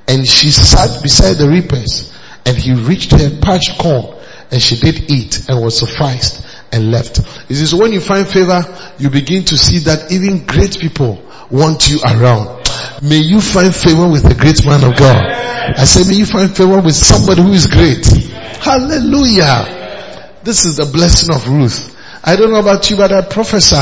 [0.06, 2.14] And she sat beside the reapers
[2.46, 4.16] and he reached her parched corn
[4.50, 7.18] and she did eat and was sufficed and left.
[7.18, 8.62] It is when you find favor,
[8.98, 12.58] you begin to see that even great people want you around.
[13.02, 15.24] May you find favor with the great man of God.
[15.76, 18.06] I say may you find favor with somebody who is great.
[18.60, 19.76] Hallelujah.
[20.42, 21.96] This is the blessing of Ruth.
[22.24, 23.76] I don't know about you, but I prophesy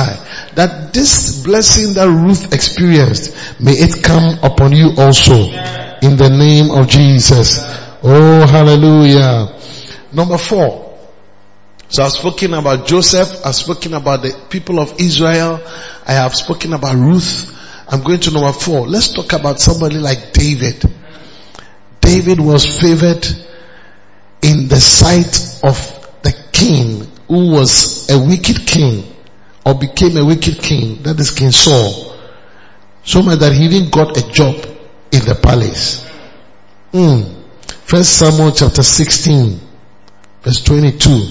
[0.56, 5.34] that this blessing that Ruth experienced, may it come upon you also.
[6.02, 7.60] In the name of Jesus.
[8.02, 9.54] Oh, hallelujah.
[10.12, 10.98] Number four.
[11.88, 13.44] So I've spoken about Joseph.
[13.44, 15.60] I've spoken about the people of Israel.
[16.06, 17.52] I have spoken about Ruth.
[17.88, 18.88] I'm going to number four.
[18.88, 20.82] Let's talk about somebody like David.
[22.00, 23.26] David was favored
[24.40, 25.76] in the sight of
[26.22, 29.15] the king who was a wicked king
[29.66, 31.02] or became a wicked king.
[31.02, 32.14] That is King Saul.
[33.02, 34.54] So much that he even got a job
[35.10, 36.08] in the palace.
[36.92, 37.34] Mm.
[37.84, 39.60] First Samuel chapter 16
[40.42, 41.30] verse 22.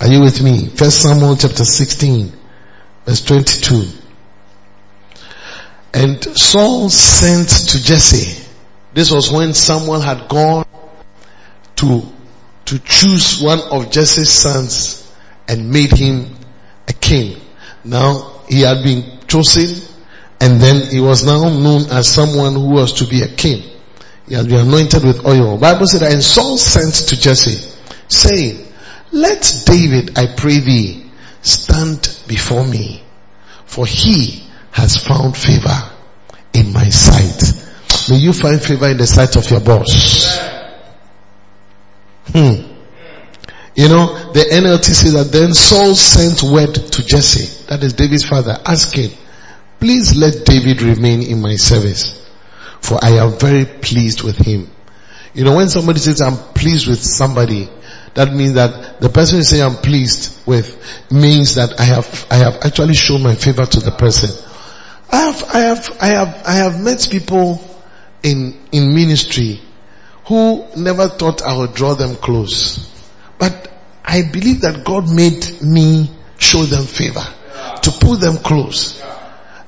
[0.00, 0.66] Are you with me?
[0.66, 2.32] First Samuel chapter 16
[3.06, 3.84] verse 22.
[5.94, 8.44] And Saul sent to Jesse.
[8.94, 10.66] This was when Samuel had gone
[11.76, 12.02] to,
[12.64, 15.08] to choose one of Jesse's sons
[15.46, 16.34] and made him
[17.08, 17.40] king.
[17.84, 19.82] Now he had been chosen
[20.40, 23.62] and then he was now known as someone who was to be a king.
[24.26, 25.58] He had been anointed with oil.
[25.58, 27.74] Bible said that and Saul sent to Jesse
[28.08, 28.66] saying,
[29.10, 31.10] let David, I pray thee,
[31.42, 33.02] stand before me
[33.68, 34.42] for he
[34.72, 35.90] has found favor
[36.54, 37.52] in my sight.
[38.08, 40.38] May you find favor in the sight of your boss.
[42.32, 42.67] Hmm.
[43.78, 48.24] You know, the NLT says that then Saul sent word to Jesse, that is David's
[48.24, 49.12] father, asking,
[49.78, 52.28] please let David remain in my service,
[52.80, 54.68] for I am very pleased with him.
[55.32, 57.68] You know, when somebody says I'm pleased with somebody,
[58.14, 60.74] that means that the person you say I'm pleased with
[61.12, 64.30] means that I have, I have actually shown my favor to the person.
[65.08, 67.62] I have, I have, I have, I have met people
[68.24, 69.60] in, in ministry
[70.24, 72.87] who never thought I would draw them close.
[73.38, 73.70] But
[74.04, 77.26] I believe that God made me show them favor
[77.82, 79.02] to pull them close.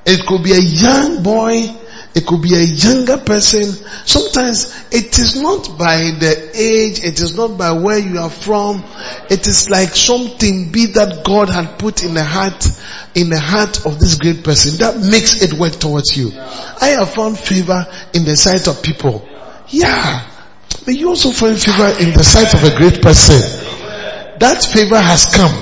[0.07, 1.81] It could be a young boy
[2.13, 3.65] it could be a younger person.
[4.05, 8.85] Sometimes it is not by the age, it is not by where you are from.
[9.31, 12.67] It is like something be that God had put in the heart,
[13.15, 16.33] in the heart of this great person that makes it work towards you.
[16.35, 19.29] I have found favor in the sight of people.
[19.69, 20.30] Yeah.
[20.91, 23.39] May you also find favor in the sight of a great person.
[24.43, 25.55] That favor has come.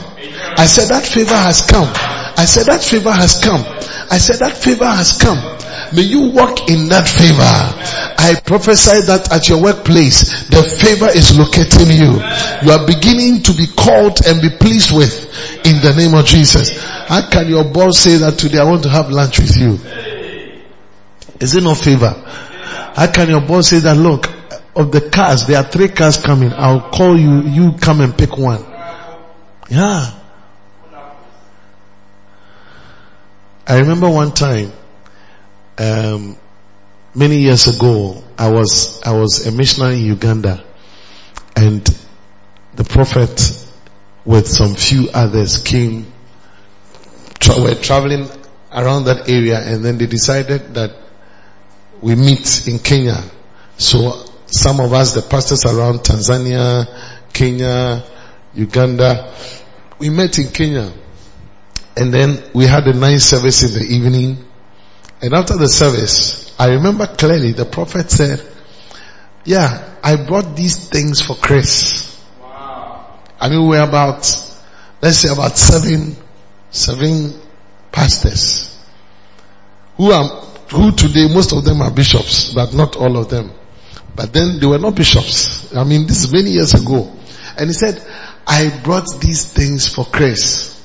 [0.56, 1.84] I said that favor has come.
[1.84, 3.60] I said that favor has come.
[4.08, 5.36] I said that favor has come.
[5.92, 7.44] May you walk in that favor.
[7.44, 12.16] I prophesy that at your workplace, the favor is locating you.
[12.64, 15.12] You are beginning to be called and be pleased with
[15.68, 16.72] in the name of Jesus.
[17.04, 19.76] How can your boss say that today I want to have lunch with you?
[21.36, 22.16] Is it not favor?
[22.96, 24.37] How can your boss say that look,
[24.78, 26.52] of the cars, there are three cars coming.
[26.52, 28.64] I'll call you, you come and pick one.
[29.68, 30.14] Yeah.
[33.66, 34.72] I remember one time,
[35.78, 36.38] um,
[37.12, 40.64] many years ago, I was I was a missionary in Uganda,
[41.54, 41.84] and
[42.76, 43.66] the prophet
[44.24, 46.06] with some few others came.
[47.40, 48.28] Tra- were traveling
[48.72, 50.96] around that area, and then they decided that
[52.00, 53.22] we meet in Kenya.
[53.76, 56.86] So some of us, the pastors around Tanzania,
[57.32, 58.04] Kenya,
[58.54, 59.34] Uganda,
[59.98, 60.92] we met in Kenya,
[61.96, 64.44] and then we had a nice service in the evening.
[65.20, 68.40] And after the service, I remember clearly the prophet said,
[69.44, 72.24] yeah, I brought these things for Chris.
[72.40, 73.18] Wow.
[73.40, 74.20] I mean, we're about,
[75.02, 76.16] let's say about seven,
[76.70, 77.34] seven
[77.90, 78.78] pastors
[79.96, 80.24] who are,
[80.70, 83.50] who today most of them are bishops, but not all of them.
[84.18, 85.72] But then they were not bishops.
[85.72, 87.16] I mean, this is many years ago.
[87.56, 88.04] And he said,
[88.44, 90.84] I brought these things for Chris.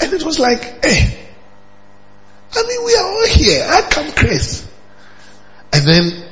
[0.00, 1.28] And it was like, hey,
[2.54, 3.66] I mean, we are all here.
[3.68, 4.66] I come Chris.
[5.74, 6.24] And then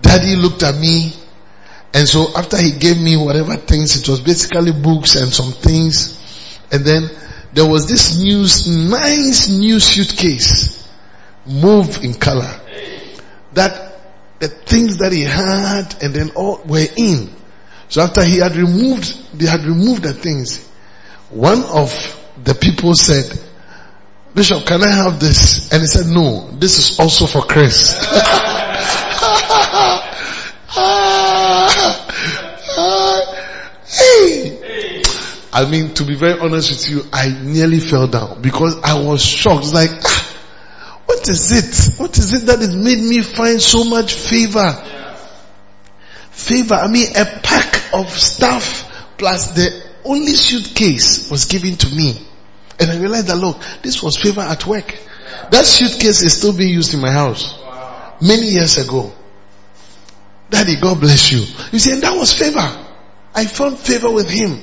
[0.00, 1.12] daddy looked at me.
[1.92, 6.58] And so after he gave me whatever things, it was basically books and some things.
[6.72, 7.10] And then
[7.52, 8.38] there was this new,
[8.88, 10.88] nice new suitcase,
[11.44, 12.62] move in color.
[13.52, 13.85] That
[14.38, 17.30] the things that he had and then all were in.
[17.88, 20.66] So after he had removed, they had removed the things.
[21.30, 21.90] One of
[22.42, 23.40] the people said,
[24.34, 25.72] Bishop, can I have this?
[25.72, 27.94] And he said, no, this is also for Chris.
[33.86, 34.56] hey.
[35.52, 39.24] I mean, to be very honest with you, I nearly fell down because I was
[39.24, 39.72] shocked.
[39.72, 40.25] Like, ah,
[41.26, 41.98] what is it?
[41.98, 44.72] What is it that has made me find so much favor?
[46.30, 46.74] Favor.
[46.74, 52.24] I mean, a pack of stuff plus the only suitcase was given to me.
[52.78, 54.96] And I realized that look, this was favor at work.
[55.50, 57.58] That suitcase is still being used in my house.
[58.20, 59.12] Many years ago.
[60.48, 61.40] Daddy, God bless you.
[61.72, 62.86] You see, and that was favor.
[63.34, 64.60] I found favor with him.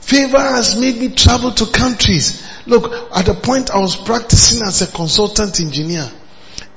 [0.00, 2.44] Favor has made me travel to countries.
[2.66, 6.10] Look, at the point I was practicing as a consultant engineer.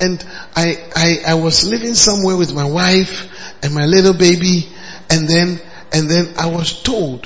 [0.01, 0.23] And
[0.55, 3.29] I, I, I was living somewhere with my wife
[3.63, 4.69] and my little baby.
[5.09, 5.59] And then,
[5.91, 7.25] and then I was told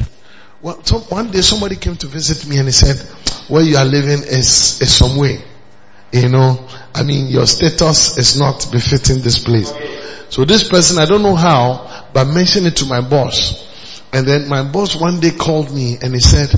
[0.63, 2.95] well, so one day somebody came to visit me and he said,
[3.49, 5.43] where you are living is, is some way.
[6.13, 9.73] You know, I mean, your status is not befitting this place.
[10.29, 13.61] So this person, I don't know how, but mentioned it to my boss.
[14.13, 16.49] And then my boss one day called me and he said,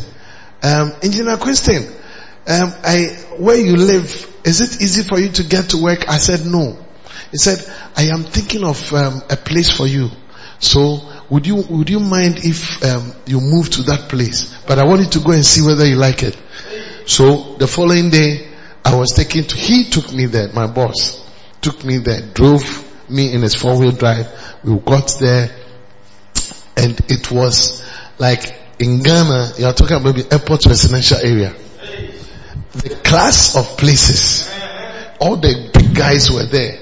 [0.66, 1.84] um, Engineer Christian,
[2.47, 6.09] um, I, where you live, is it easy for you to get to work?
[6.09, 6.78] I said no.
[7.32, 7.63] He said,
[7.95, 10.09] I am thinking of um, a place for you.
[10.59, 14.57] So would you, would you mind if um, you move to that place?
[14.68, 16.36] But I wanted to go and see whether you like it.
[17.05, 18.47] So the following day,
[18.84, 21.24] I was taken to, he took me there, my boss
[21.61, 22.63] took me there, drove
[23.09, 24.28] me in his four wheel drive.
[24.63, 25.49] We got there
[26.76, 27.84] and it was
[28.18, 31.53] like in Ghana, you are talking about the airport residential area.
[32.73, 34.49] The class of places,
[35.19, 36.80] all the big guys were there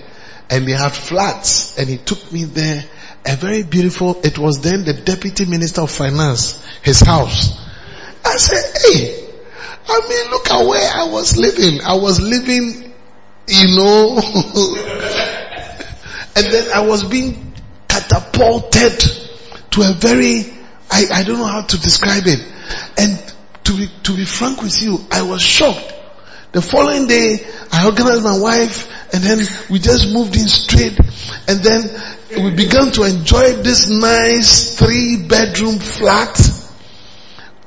[0.50, 2.84] and they had flats and he took me there
[3.26, 7.58] a very beautiful, it was then the deputy minister of finance, his house.
[8.26, 9.30] I said, hey,
[9.88, 11.82] I mean, look at where I was living.
[11.82, 12.94] I was living,
[13.48, 14.18] you know,
[16.36, 17.54] and then I was being
[17.88, 19.00] catapulted
[19.72, 20.54] to a very,
[20.94, 22.40] I, I don't know how to describe it.
[22.98, 23.34] And
[23.66, 25.92] to be, to be frank with you, I was shocked.
[26.52, 27.40] The following day,
[27.72, 29.40] I organized my wife and then
[29.72, 30.98] we just moved in straight
[31.48, 36.40] and then we began to enjoy this nice three bedroom flat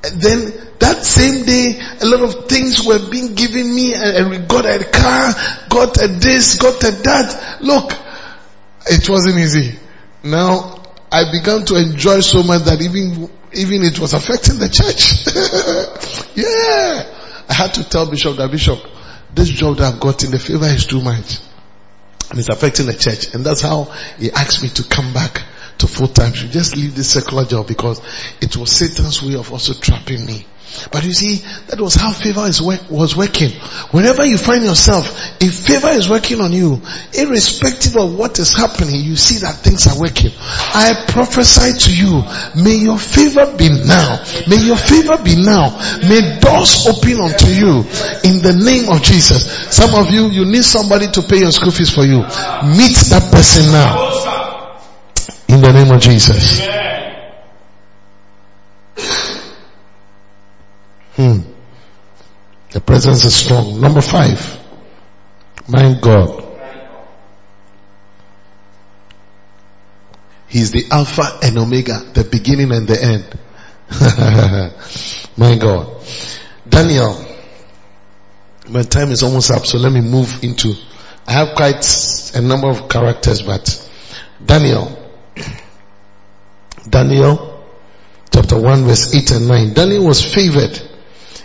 [0.04, 4.38] And then that same day, a lot of things were being given me and we
[4.38, 5.34] got a car,
[5.68, 7.58] got a this, got a that.
[7.60, 7.92] Look,
[8.86, 9.78] it wasn't easy.
[10.22, 10.75] Now,
[11.16, 15.24] I began to enjoy so much that even, even it was affecting the church.
[16.36, 17.44] yeah.
[17.48, 18.78] I had to tell Bishop that Bishop,
[19.34, 21.38] this job that I've got in the favor is too much.
[22.28, 23.32] And it's affecting the church.
[23.32, 23.84] And that's how
[24.18, 25.42] he asked me to come back
[25.78, 26.32] to full time.
[26.34, 28.00] You just leave this secular job because
[28.40, 30.46] it was Satan's way of also trapping me.
[30.90, 31.36] But you see,
[31.68, 33.50] that was how favor is work, was working.
[33.92, 35.06] Whenever you find yourself,
[35.40, 36.82] if favor is working on you,
[37.14, 40.32] irrespective of what is happening, you see that things are working.
[40.36, 42.22] I prophesy to you,
[42.62, 44.22] may your favor be now.
[44.48, 45.70] May your favor be now.
[46.02, 47.86] May doors open unto you
[48.26, 49.46] in the name of Jesus.
[49.74, 52.20] Some of you, you need somebody to pay your school fees for you.
[52.20, 54.35] Meet that person now.
[55.48, 56.66] In the name of Jesus.
[61.14, 61.38] Hmm.
[62.70, 63.80] The presence is strong.
[63.80, 64.60] Number five.
[65.68, 66.44] My God.
[70.48, 73.38] He's the Alpha and Omega, the beginning and the end.
[75.36, 76.02] My God.
[76.68, 77.24] Daniel.
[78.68, 80.74] My time is almost up, so let me move into,
[81.26, 83.88] I have quite a number of characters, but
[84.44, 85.05] Daniel.
[86.88, 87.64] Daniel
[88.32, 89.72] chapter 1 verse 8 and 9.
[89.74, 90.80] Daniel was favored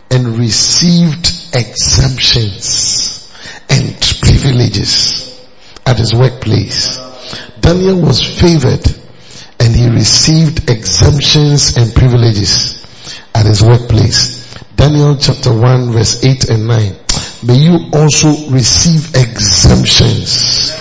[0.10, 3.32] and received exemptions
[3.70, 5.42] and privileges
[5.86, 6.98] at his workplace.
[7.60, 8.86] Daniel was favored
[9.60, 12.86] and he received exemptions and privileges
[13.34, 14.42] at his workplace.
[14.76, 16.96] Daniel chapter 1 verse 8 and 9.
[17.44, 20.72] May you also receive exemptions.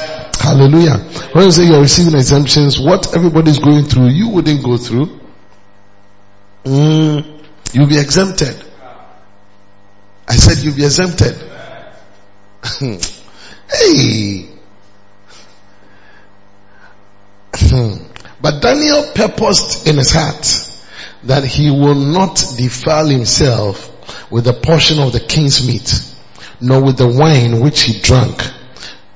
[0.41, 0.97] Hallelujah.
[1.33, 5.21] When you say you're receiving exemptions, what everybody is going through, you wouldn't go through.
[6.65, 8.57] Mm, you'll be exempted.
[10.27, 11.37] I said you'll be exempted.
[13.71, 14.47] hey.
[18.41, 20.71] but Daniel purposed in his heart
[21.25, 26.03] that he will not defile himself with a portion of the king's meat,
[26.63, 28.41] nor with the wine which he drank.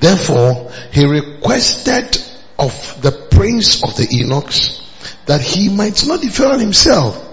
[0.05, 2.23] Therefore, he requested
[2.59, 4.81] of the prince of the eunuchs
[5.27, 7.25] that he might not defile himself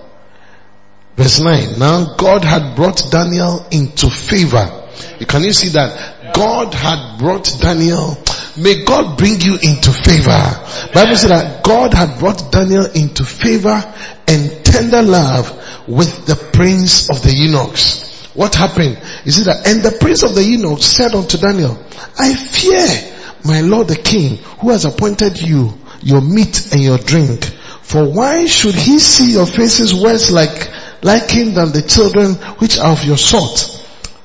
[1.15, 1.77] Verse 9.
[1.77, 4.87] Now God had brought Daniel into favor.
[5.27, 6.33] Can you see that?
[6.33, 8.17] God had brought Daniel.
[8.57, 10.41] May God bring you into favor.
[10.93, 13.83] Bible said that God had brought Daniel into favor
[14.27, 18.10] and tender love with the prince of the eunuchs.
[18.33, 19.01] What happened?
[19.25, 19.67] You see that?
[19.67, 21.77] And the prince of the eunuchs said unto Daniel,
[22.17, 22.87] I fear
[23.43, 27.43] my lord the king who has appointed you your meat and your drink.
[27.81, 30.71] For why should he see your faces worse like
[31.03, 33.79] like him than the children which are of your sort.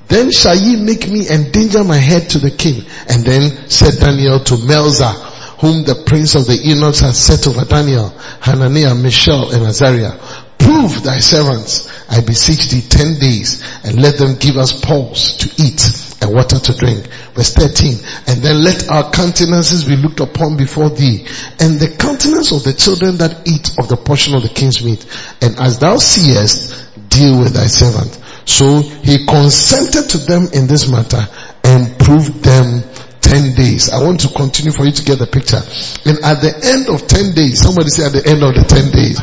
[0.08, 2.84] Then shall ye make me endanger my head to the king.
[3.08, 5.14] And then said Daniel to Melzar,
[5.60, 10.18] whom the prince of the eunuchs had set over Daniel, Hananiah, Mishael, and Azariah,
[10.58, 15.62] prove thy servants, I beseech thee ten days, and let them give us pulse to
[15.62, 15.82] eat
[16.22, 17.06] and water to drink.
[17.34, 17.98] Verse 13,
[18.28, 21.26] and then let our countenances be looked upon before thee,
[21.58, 25.04] and the countenance of the children that eat of the portion of the king's meat.
[25.42, 28.18] And as thou seest, deal with thy servant.
[28.44, 31.26] So he consented to them in this matter
[31.64, 32.82] and proved them
[33.20, 33.90] 10 days.
[33.90, 35.58] I want to continue for you to get the picture.
[36.06, 38.90] And at the end of 10 days, somebody say at the end of the 10
[38.94, 39.18] days,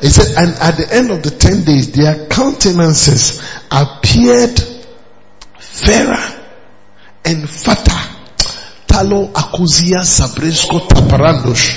[0.00, 3.40] he said, and at the end of the 10 days, their countenances
[3.70, 4.60] appeared
[5.58, 6.40] fairer
[7.24, 8.14] and fatter.
[8.86, 11.76] Talo akuzia sabresco taparandos.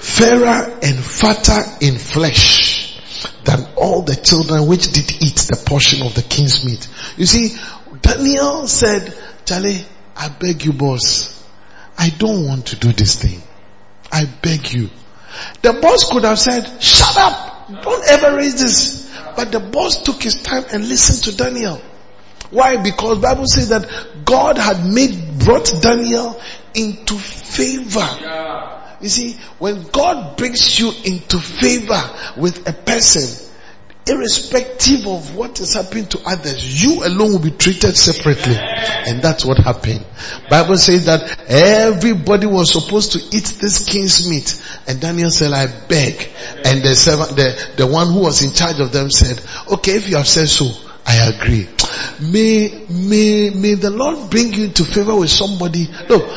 [0.00, 3.00] Fairer and fatter in flesh
[3.44, 6.88] than all the children which did eat the portion of the king's meat.
[7.16, 7.56] You see,
[8.00, 9.84] Daniel said, Charlie,
[10.16, 11.44] I beg you boss,
[11.96, 13.42] I don't want to do this thing.
[14.12, 14.90] I beg you.
[15.62, 19.10] The boss could have said, shut up, don't ever raise this.
[19.36, 21.80] But the boss took his time and listened to Daniel.
[22.50, 22.82] Why?
[22.82, 23.88] Because Bible says that
[24.24, 26.40] God had made, brought Daniel
[26.74, 28.08] into favor.
[29.00, 32.02] You see, when God brings you into favor
[32.36, 33.49] with a person,
[34.10, 38.56] irrespective of what is happening to others, you alone will be treated separately.
[38.56, 40.04] And that's what happened.
[40.50, 44.60] Bible says that everybody was supposed to eat this king's meat.
[44.88, 46.28] And Daniel said, I beg.
[46.64, 46.90] And the
[47.34, 49.40] the, the one who was in charge of them said,
[49.72, 50.70] okay, if you have said so,
[51.06, 51.68] I agree.
[52.20, 55.88] May, may, may the Lord bring you into favor with somebody.
[56.08, 56.28] Look,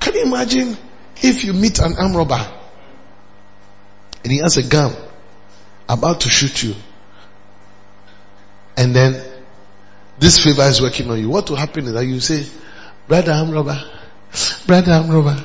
[0.00, 0.76] can you imagine
[1.22, 2.52] if you meet an arm robber
[4.22, 4.94] and he has a gun
[5.88, 6.74] about to shoot you
[8.76, 9.22] and then
[10.18, 12.46] this favor is working on you, what will happen is that you say,
[13.08, 15.44] brother I'm Amroba, brother I'm Amroba,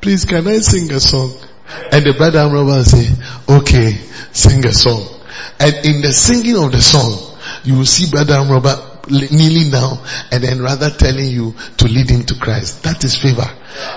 [0.00, 1.36] please can I sing a song?
[1.92, 3.08] And the brother Amroba will say,
[3.48, 3.92] okay,
[4.32, 5.06] sing a song.
[5.58, 9.98] And in the singing of the song, you will see brother I'm Amroba kneeling down
[10.30, 12.82] and then rather telling you to lead him to Christ.
[12.84, 13.48] That is favor.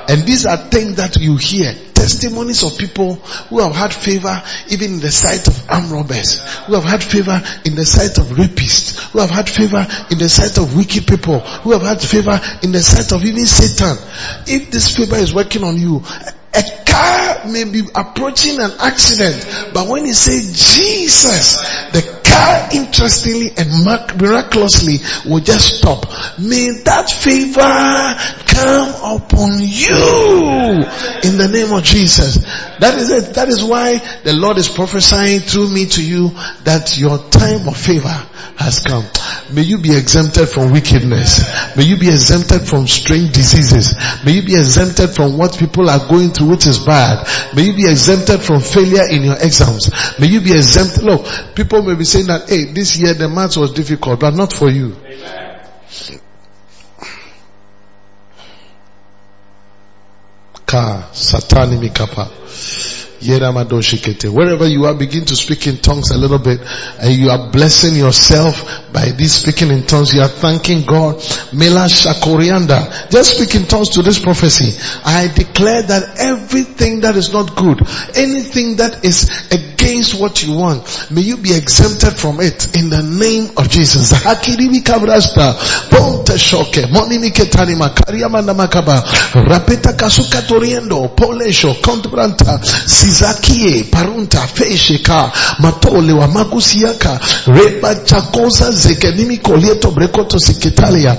[0.08, 1.74] And these are things that you hear.
[1.94, 6.74] Testimonies of people who have had favor even in the sight of armed robbers, who
[6.76, 10.58] have had favor in the sight of rapists, who have had favor in the sight
[10.58, 13.96] of wicked people, who have had favor in the sight of even Satan.
[14.48, 16.04] If this favor is working on you,
[16.54, 21.58] a car may be approaching an accident, but when you say Jesus,
[21.92, 23.86] the car interestingly and
[24.20, 24.98] miraculously
[25.30, 26.06] will just stop.
[26.40, 27.62] May that favor
[28.48, 30.84] come upon you
[31.24, 32.44] in the name of Jesus.
[32.84, 33.36] That is it.
[33.36, 36.32] That is why the Lord is prophesying through me to you
[36.68, 38.12] that your time of favor
[38.60, 39.06] has come.
[39.56, 41.48] May you be exempted from wickedness.
[41.78, 43.96] May you be exempted from strange diseases.
[44.26, 47.26] May you be exempted from what people are going through which is bad.
[47.56, 49.90] May you be exempted from failure in your exams.
[50.20, 51.04] May you be exempted.
[51.04, 54.52] Look, people may be saying that, hey, this year the maths was difficult, but not
[54.52, 54.94] for you.
[61.14, 62.30] Satani mikapa.
[64.34, 66.60] Wherever you are, begin to speak in tongues a little bit
[67.00, 70.14] and you are blessing yourself by this speaking in tongues.
[70.14, 71.16] You are thanking God.
[71.52, 73.10] Mela Shakorianda.
[73.10, 74.78] Just speak in tongues to this prophecy.
[75.04, 77.82] I declare that everything that is not good,
[78.16, 83.02] anything that is against what you want, may you be exempted from it in the
[83.02, 84.14] name of Jesus.
[89.34, 91.16] Rapeta kasuka toriendo.
[91.16, 91.74] Polesho.
[91.82, 94.48] Kontranta sizakie parunta
[95.60, 101.16] matole wa magusiaka reba chakosa zekenimi kolieto brekoto seketalia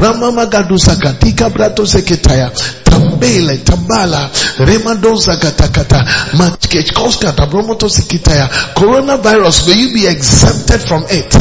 [0.00, 2.50] rama magadusa katika brato seketaya
[2.84, 4.30] tambele tambala.
[4.58, 11.34] Remadosa katakata machkekoska tabromoto seketaya coronavirus may you be exempted from it.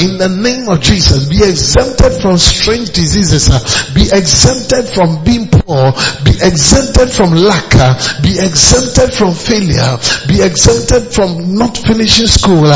[0.00, 3.50] In the name of Jesus be exempted from strange diseases.
[3.94, 5.92] Be exempted from being poor.
[6.24, 7.72] Be exempted from lack.
[8.22, 12.66] Be exempted from failure, be exempted from not finishing school.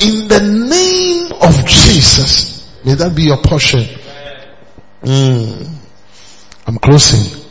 [0.00, 2.84] In the name of Jesus.
[2.84, 3.84] May that be your portion.
[5.02, 5.74] Mm.
[6.66, 7.42] I'm closing.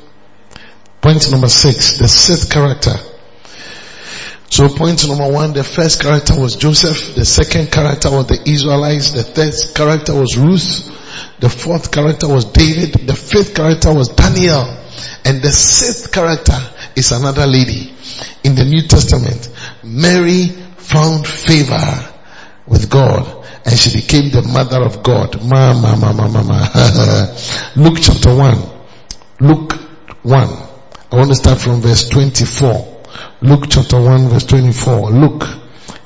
[1.01, 2.95] Point number six, the sixth character.
[4.49, 9.11] So point number one, the first character was Joseph, the second character was the Israelites,
[9.11, 10.91] the third character was Ruth,
[11.39, 14.77] the fourth character was David, the fifth character was Daniel,
[15.25, 16.57] and the sixth character
[16.95, 17.93] is another lady
[18.43, 19.49] in the New Testament.
[19.83, 20.47] Mary
[20.77, 22.13] found favor
[22.67, 25.41] with God and she became the mother of God.
[25.43, 27.33] Mama, mama, mama.
[27.75, 28.57] Luke chapter 1.
[29.39, 29.73] Luke
[30.23, 30.47] 1.
[31.11, 33.03] I want to start from verse 24.
[33.41, 35.11] Luke chapter 1 verse 24.
[35.11, 35.43] Look.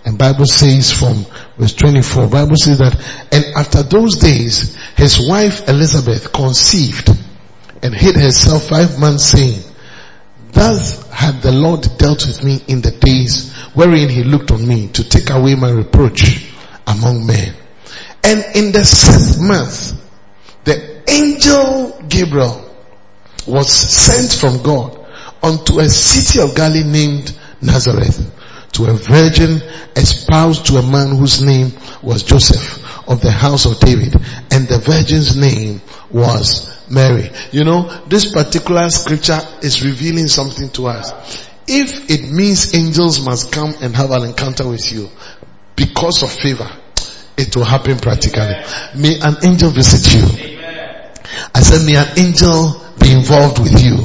[0.05, 1.25] And Bible says from
[1.57, 2.95] verse 24, Bible says that,
[3.31, 7.09] and after those days, his wife Elizabeth conceived
[7.83, 9.59] and hid herself five months saying,
[10.51, 14.87] Thus had the Lord dealt with me in the days wherein he looked on me
[14.89, 16.53] to take away my reproach
[16.87, 17.53] among men.
[18.23, 19.93] And in the sixth month,
[20.63, 22.63] the angel Gabriel
[23.45, 25.05] was sent from God
[25.41, 28.33] unto a city of Galilee named Nazareth
[28.73, 29.61] to a virgin
[29.95, 31.71] espoused to a man whose name
[32.01, 34.13] was Joseph of the house of David
[34.51, 35.81] and the virgin's name
[36.11, 37.31] was Mary.
[37.51, 41.47] You know, this particular scripture is revealing something to us.
[41.67, 45.09] If it means angels must come and have an encounter with you
[45.77, 46.69] because of favor,
[47.37, 48.55] it will happen practically.
[48.95, 50.57] May an angel visit you.
[51.53, 53.95] I said, may an angel be involved with you.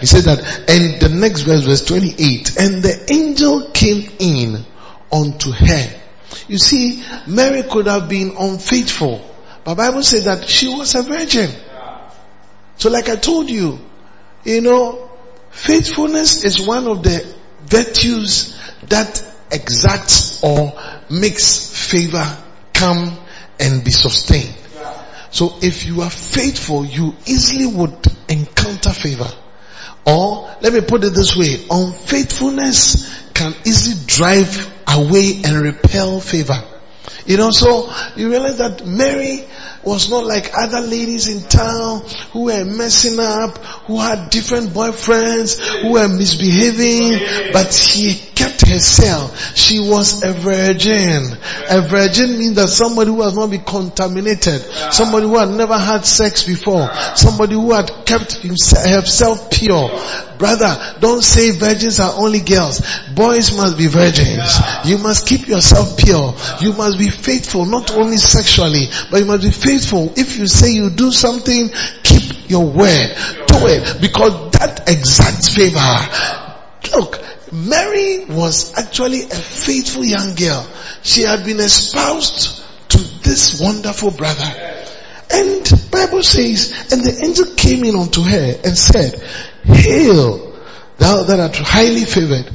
[0.00, 4.64] He said that, and the next verse, verse 28, and the angel came in
[5.12, 6.00] unto her.
[6.48, 9.24] You see, Mary could have been unfaithful,
[9.64, 11.50] but Bible said that she was a virgin.
[12.76, 13.78] So like I told you,
[14.42, 15.10] you know,
[15.50, 17.24] faithfulness is one of the
[17.66, 18.58] virtues
[18.88, 20.72] that exacts or
[21.10, 22.24] makes favor
[22.72, 23.16] come
[23.60, 24.54] and be sustained.
[25.30, 29.28] So if you are faithful, you easily would encounter favor.
[30.06, 36.62] Or let me put it this way, unfaithfulness can easily drive away and repel favor.
[37.26, 39.44] You know, so you realize that Mary
[39.82, 42.02] was not like other ladies in town
[42.32, 49.56] who were messing up, who had different boyfriends, who were misbehaving, but she kept herself.
[49.56, 51.24] She was a virgin.
[51.70, 54.62] A virgin means that somebody who has not been contaminated,
[54.92, 59.90] somebody who had never had sex before, somebody who had kept himself pure.
[60.38, 62.82] Brother, don't say virgins are only girls.
[63.14, 64.58] Boys must be virgins.
[64.84, 66.34] You must keep yourself pure.
[66.60, 70.12] You must be faithful, not only sexually, but you must be faithful.
[70.16, 71.70] If you say you do something,
[72.02, 73.16] keep your word.
[73.46, 76.96] Do it because that exact favor.
[76.96, 80.68] Look, Mary was actually a faithful young girl.
[81.02, 84.82] She had been espoused to this wonderful brother.
[85.30, 89.20] And Bible says, and the angel came in unto her and said,
[89.64, 90.52] Hail,
[90.98, 92.54] thou that art highly favored,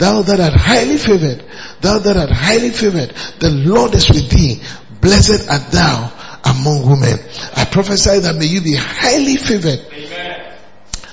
[0.00, 1.44] thou that art highly favored,
[1.80, 4.60] thou that art highly favored, the Lord is with thee,
[5.00, 6.10] blessed art thou
[6.44, 7.18] among women.
[7.54, 9.86] I prophesy that may you be highly favored.
[9.92, 10.56] Amen.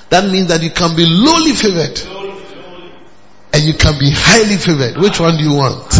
[0.08, 2.00] That means that you can be lowly favored.
[3.52, 4.96] And you can be highly favored.
[4.96, 5.92] Which one do you want?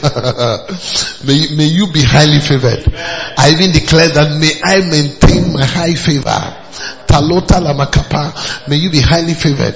[1.26, 2.88] may, may you be highly favored.
[3.36, 6.59] I even declare that may I maintain my high favor.
[7.06, 8.68] Talota lamakapa.
[8.68, 9.74] May you be highly favored.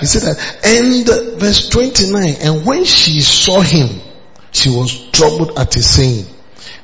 [0.00, 0.60] He said that.
[0.64, 3.88] And verse 29, and when she saw him,
[4.52, 6.26] she was troubled at his saying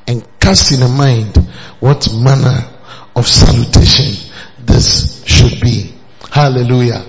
[0.06, 1.36] and cast in her mind
[1.80, 2.68] what manner
[3.14, 5.94] of salutation this should be.
[6.30, 7.04] Hallelujah.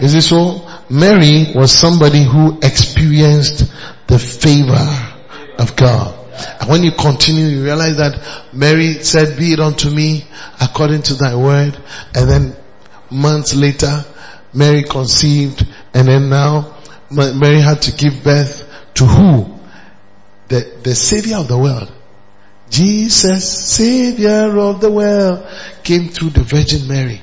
[0.00, 0.66] Is it so?
[0.90, 3.70] Mary was somebody who experienced
[4.08, 5.14] the favor
[5.58, 6.19] of God.
[6.60, 10.24] And when you continue, you realize that Mary said, be it unto me
[10.60, 11.78] according to thy word.
[12.14, 12.56] And then
[13.10, 14.04] months later,
[14.52, 16.76] Mary conceived and then now
[17.10, 19.58] Mary had to give birth to who?
[20.48, 21.92] The, the savior of the world.
[22.68, 25.46] Jesus, savior of the world,
[25.82, 27.22] came through the Virgin Mary.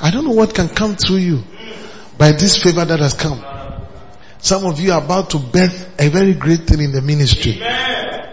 [0.00, 1.42] I don't know what can come through you
[2.18, 3.42] by this favor that has come.
[4.38, 7.54] Some of you are about to birth a very great thing in the ministry.
[7.56, 8.25] Amen.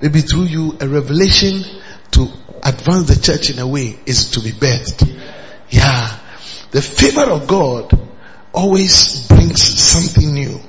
[0.00, 1.62] Maybe through you, a revelation
[2.12, 2.28] to
[2.62, 5.06] advance the church in a way is to be birthed.
[5.70, 6.18] Yeah.
[6.70, 7.98] The favor of God
[8.52, 10.60] always brings something new.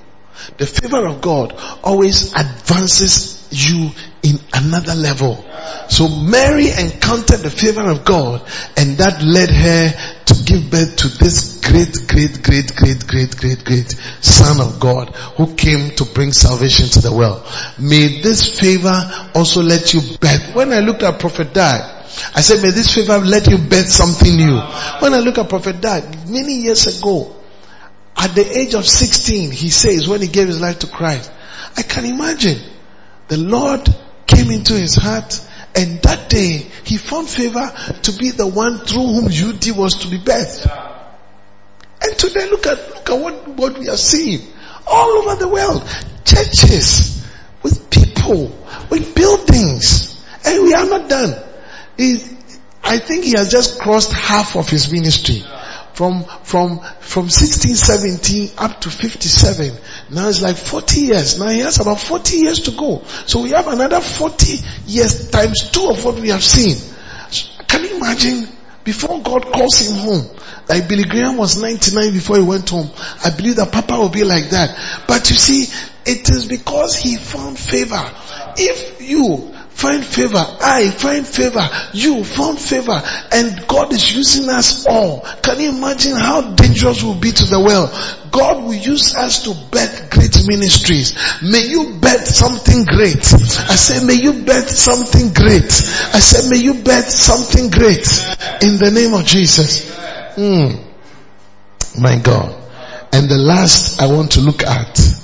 [0.58, 1.54] The favor of God
[1.84, 3.91] always advances you
[4.24, 5.45] in another level.
[5.89, 8.41] So Mary encountered the favor of God
[8.78, 13.66] and that led her to give birth to this great, great, great, great, great, great,
[13.66, 13.89] great
[14.22, 17.45] son of God who came to bring salvation to the world.
[17.80, 20.56] May this favor also let you birth.
[20.56, 21.97] When I looked at Prophet Dag,
[22.36, 24.60] I said, may this favor let you birth something new.
[25.00, 27.36] When I look at Prophet Dag, many years ago,
[28.18, 31.32] at the age of 16, he says when he gave his life to Christ,
[31.78, 32.60] I can imagine
[33.30, 33.88] the Lord
[34.28, 35.40] came into his heart
[35.76, 37.72] and that day he found favor
[38.04, 40.66] to be the one through whom UD was to be birthed.
[42.02, 44.42] And today look at, look at what, what we are seeing
[44.88, 45.88] all over the world.
[46.26, 47.24] Churches
[47.62, 48.52] with people,
[48.90, 50.26] with buildings.
[50.46, 51.36] And we are not done.
[51.98, 52.16] He,
[52.84, 55.44] I think he has just crossed half of his ministry
[55.94, 59.78] from, from, from 16, 17 up to 57.
[60.12, 61.39] Now it's like 40 years.
[61.39, 63.03] Now he has about 40 years to go.
[63.26, 64.57] So we have another 40
[64.88, 66.78] years times two of what we have seen.
[67.68, 68.47] Can you imagine
[68.84, 70.26] before God calls him home?
[70.68, 72.89] Like Billy Graham was 99 before he went home.
[73.24, 75.05] I believe that Papa will be like that.
[75.07, 75.72] But you see,
[76.05, 78.03] it is because he found favor.
[78.57, 80.44] If you find favor.
[80.62, 81.66] I find favor.
[81.94, 83.02] You found favor.
[83.32, 85.22] And God is using us all.
[85.42, 87.90] Can you imagine how dangerous we'll be to the world?
[88.32, 91.16] God will use us to birth great ministries.
[91.42, 93.24] May you birth something great.
[93.24, 95.64] I say, may you birth something great.
[95.64, 98.06] I say, may you birth something great.
[98.62, 99.90] In the name of Jesus.
[100.36, 100.86] Mm.
[101.98, 102.56] My God.
[103.14, 105.19] And the last I want to look at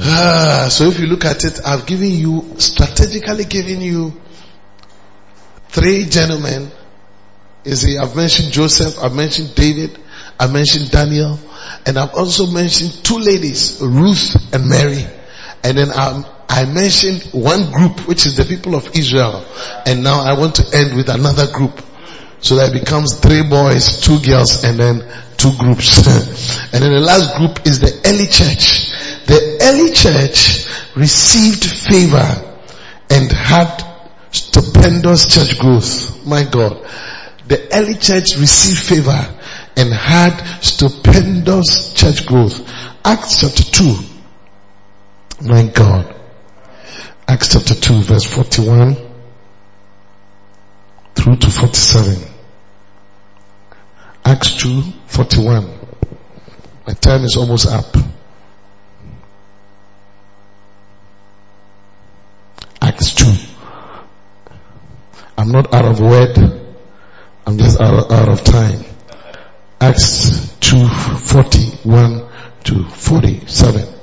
[0.00, 4.12] Ah, so if you look at it, I've given you, strategically given you
[5.68, 6.70] three gentlemen.
[7.64, 9.98] You see, I've mentioned Joseph, I've mentioned David,
[10.38, 11.38] I've mentioned Daniel,
[11.86, 15.04] and I've also mentioned two ladies, Ruth and Mary.
[15.62, 19.44] And then I, I mentioned one group, which is the people of Israel.
[19.84, 21.82] And now I want to end with another group.
[22.40, 25.02] So that becomes three boys, two girls, and then
[25.38, 25.96] two groups.
[26.74, 28.90] and then the last group is the early church.
[29.26, 32.58] The early church received favor
[33.08, 33.82] and had
[34.30, 36.26] stupendous church growth.
[36.26, 36.86] My God.
[37.46, 39.34] The early church received favor
[39.76, 42.60] and had stupendous church growth.
[43.04, 43.96] Acts chapter 2.
[45.48, 46.14] My God.
[47.26, 49.08] Acts chapter 2 verse 41.
[51.14, 52.27] through to 47.
[54.28, 55.64] Acts 2, 41.
[56.86, 57.96] My time is almost up.
[62.82, 63.24] Acts 2.
[65.38, 66.36] I'm not out of word.
[67.46, 68.84] I'm just out of, out of time.
[69.80, 72.28] Acts 2, 41
[72.64, 73.94] to 47.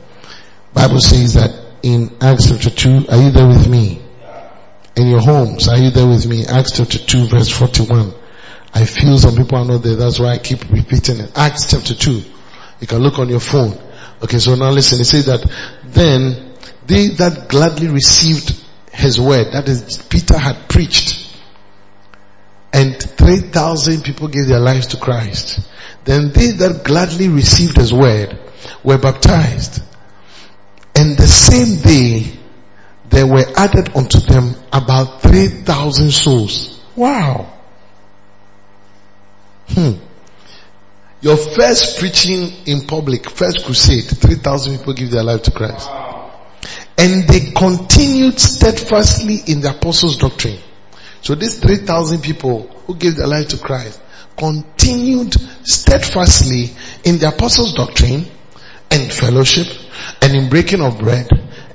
[0.74, 1.52] Bible says that
[1.84, 4.02] in Acts chapter 2, are you there with me?
[4.96, 6.48] In your homes, are you there with me?
[6.48, 8.25] Acts chapter 2 verse 41.
[8.76, 11.32] I feel some people are not there, that's why I keep repeating it.
[11.34, 12.12] Acts chapter 2.
[12.82, 13.78] You can look on your phone.
[14.22, 15.50] Okay, so now listen, it says that
[15.86, 16.54] then
[16.86, 18.62] they that gladly received
[18.92, 21.38] his word, that is Peter had preached,
[22.74, 25.66] and 3,000 people gave their lives to Christ.
[26.04, 28.38] Then they that gladly received his word
[28.84, 29.82] were baptized.
[30.96, 32.38] And the same day,
[33.10, 36.84] there were added unto them about 3,000 souls.
[36.98, 37.55] Wow.
[39.68, 39.93] Hmm.
[41.22, 45.89] Your first preaching in public, first crusade, 3,000 people give their life to Christ.
[46.97, 50.59] And they continued steadfastly in the apostles' doctrine.
[51.22, 54.01] So these 3,000 people who gave their life to Christ
[54.38, 55.34] continued
[55.66, 56.72] steadfastly
[57.03, 58.26] in the apostles' doctrine
[58.91, 59.68] and fellowship
[60.22, 61.28] and in breaking of bread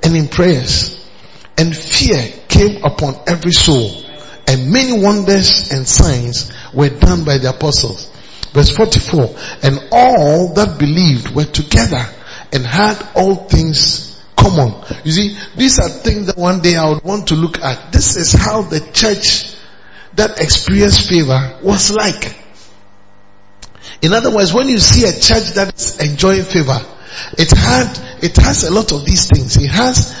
[0.03, 0.97] and in prayers.
[1.57, 3.89] And fear came upon every soul
[4.51, 8.11] and many wonders and signs were done by the apostles.
[8.51, 9.33] Verse 44,
[9.63, 12.03] and all that believed were together
[12.51, 14.73] and had all things common.
[15.05, 17.93] You see, these are things that one day I would want to look at.
[17.93, 19.55] This is how the church
[20.15, 22.35] that experienced favor was like.
[24.01, 26.85] In other words, when you see a church that is enjoying favor,
[27.37, 27.87] it had,
[28.21, 29.55] it has a lot of these things.
[29.55, 30.13] It has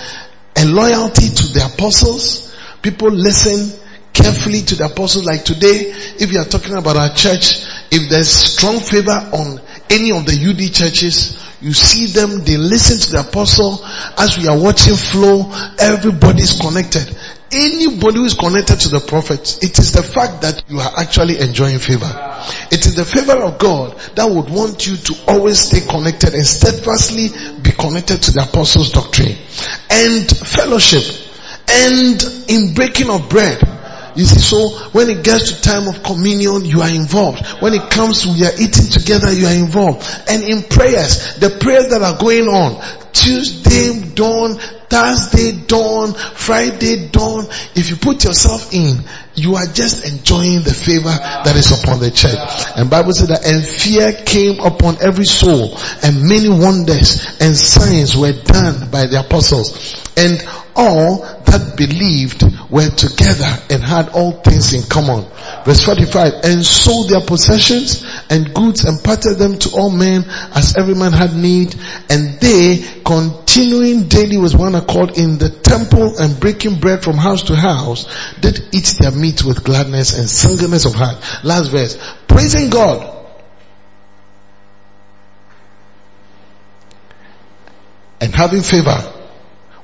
[0.55, 2.55] a loyalty to the apostles.
[2.81, 3.80] People listen
[4.13, 5.25] carefully to the apostles.
[5.25, 9.59] Like today, if you are talking about our church, if there's strong favor on
[9.89, 13.85] any of the UD churches, you see them, they listen to the apostle.
[14.17, 17.15] As we are watching flow, everybody's connected.
[17.53, 21.37] Anybody who is connected to the prophet, it is the fact that you are actually
[21.39, 22.09] enjoying favor.
[22.71, 26.45] It is the favor of God that would want you to always stay connected and
[26.45, 27.29] steadfastly
[27.61, 29.35] be connected to the apostles' doctrine
[29.89, 31.03] and fellowship
[31.69, 33.59] and in breaking of bread.
[34.15, 37.45] You see, so when it gets to time of communion, you are involved.
[37.61, 40.05] When it comes to we are eating together, you are involved.
[40.27, 42.81] And in prayers, the prayers that are going on,
[43.13, 44.59] Tuesday dawn,
[44.91, 48.99] Thursday dawn, Friday dawn, if you put yourself in,
[49.35, 52.37] you are just enjoying the favor that is upon the church.
[52.75, 58.17] And Bible said that and fear came upon every soul and many wonders and signs
[58.17, 59.95] were done by the apostles.
[60.17, 65.25] And all that believed were together and had all things in common.
[65.65, 70.23] Verse 45, and sold their possessions and goods and parted them to all men
[70.55, 71.75] as every man had need.
[72.09, 77.43] And they, continuing daily with one accord in the temple and breaking bread from house
[77.43, 78.07] to house,
[78.39, 81.17] did eat their meat with gladness and singleness of heart.
[81.43, 83.21] Last verse, praising God
[88.21, 89.11] and having favor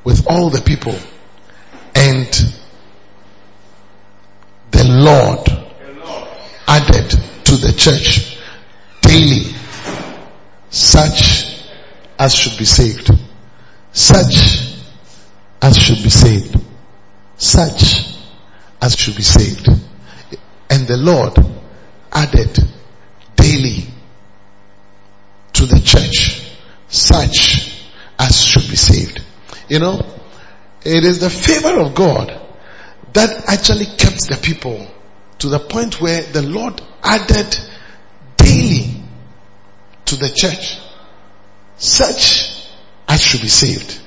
[0.03, 0.95] with all the people.
[1.95, 2.29] And
[4.71, 5.47] the Lord
[6.67, 7.09] added
[7.45, 8.37] to the church
[9.01, 9.55] daily
[10.69, 11.63] such
[12.19, 13.11] as should be saved.
[13.91, 14.76] Such
[15.67, 16.55] as should be saved.
[17.35, 18.15] Such
[18.81, 19.67] as should be saved.
[20.69, 21.37] And the Lord
[22.11, 22.57] added
[23.35, 23.83] daily
[25.53, 26.41] to the church
[26.87, 27.83] such
[28.17, 29.21] as should be saved.
[29.67, 30.01] You know,
[30.85, 32.41] it is the favor of God
[33.11, 34.87] that actually kept the people
[35.39, 37.59] to the point where the Lord added
[38.37, 39.01] daily
[40.05, 40.79] to the church
[41.75, 42.69] such
[43.09, 43.99] as should be saved.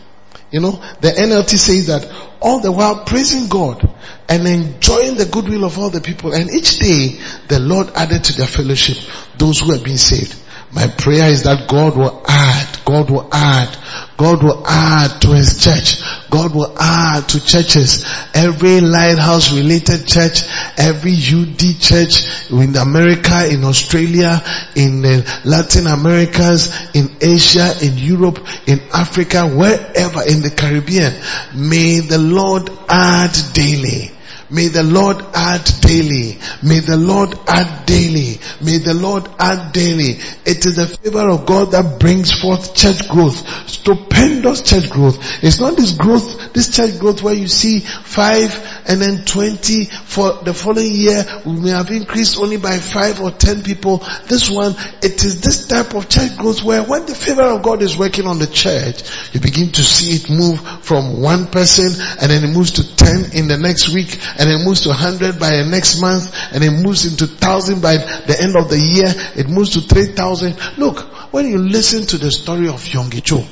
[0.51, 3.89] You know, the NLT says that all the while praising God
[4.29, 8.33] and enjoying the goodwill of all the people and each day the Lord added to
[8.37, 8.97] their fellowship
[9.37, 10.37] those who have been saved.
[10.73, 13.77] My prayer is that God will add, God will add,
[14.21, 16.03] God will add to His church.
[16.29, 18.05] God will add to churches.
[18.35, 20.43] Every lighthouse related church,
[20.77, 24.43] every UD church in America, in Australia,
[24.77, 25.01] in
[25.47, 31.15] Latin Americas, in Asia, in Europe, in Africa, wherever in the Caribbean.
[31.55, 34.11] May the Lord add daily
[34.51, 36.39] May the Lord add daily.
[36.63, 38.41] May the Lord add daily.
[38.61, 40.19] May the Lord add daily.
[40.45, 43.69] It is the favor of God that brings forth church growth.
[43.69, 45.19] Stupendous church growth.
[45.43, 48.51] It's not this growth, this church growth where you see five
[48.87, 51.25] and then 20 for the following year.
[51.47, 53.99] We may have increased only by five or ten people.
[54.27, 57.83] This one, it is this type of church growth where when the favor of God
[57.83, 62.31] is working on the church, you begin to see it move from one person and
[62.31, 65.51] then it moves to 10 in the next week and it moves to 100 by
[65.51, 69.13] the next month and it moves into 1000 by the end of the year.
[69.37, 70.79] It moves to 3000.
[70.79, 73.45] Look, when you listen to the story of Yonggi Cho,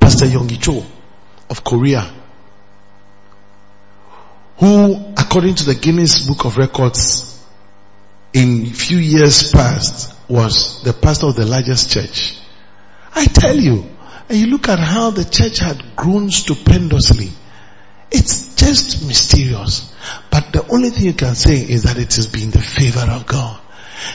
[0.00, 0.82] Pastor Yonggi Cho
[1.50, 2.10] of Korea,
[4.56, 7.44] who according to the Guinness Book of Records
[8.32, 12.38] in few years past was the pastor of the largest church.
[13.14, 13.84] I tell you,
[14.30, 17.32] and you look at how the church had grown stupendously.
[18.12, 19.92] It's just mysterious.
[20.30, 23.26] But the only thing you can say is that it has been the favor of
[23.26, 23.60] God.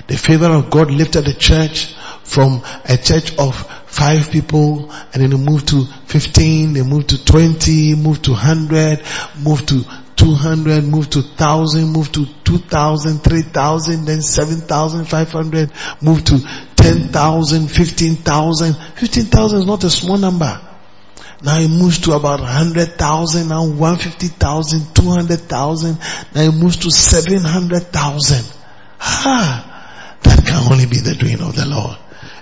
[0.08, 3.56] The favor of God lifted the church from a church of
[3.88, 9.02] five people and then they moved to 15, they moved to 20, moved to 100,
[9.42, 9.84] moved to
[10.18, 15.72] 200, moved to 1000, moved to 2000, 3000, then 7500,
[16.02, 16.40] moved to
[16.76, 18.74] 10,000, 15,000.
[18.74, 20.67] 15,000 is not a small number.
[21.44, 26.00] Now it moves to about 100,000, now 150,000, 200,000,
[26.34, 28.54] now it moves to 700,000.
[29.00, 31.98] Ah, that can only be the doing of the Lord.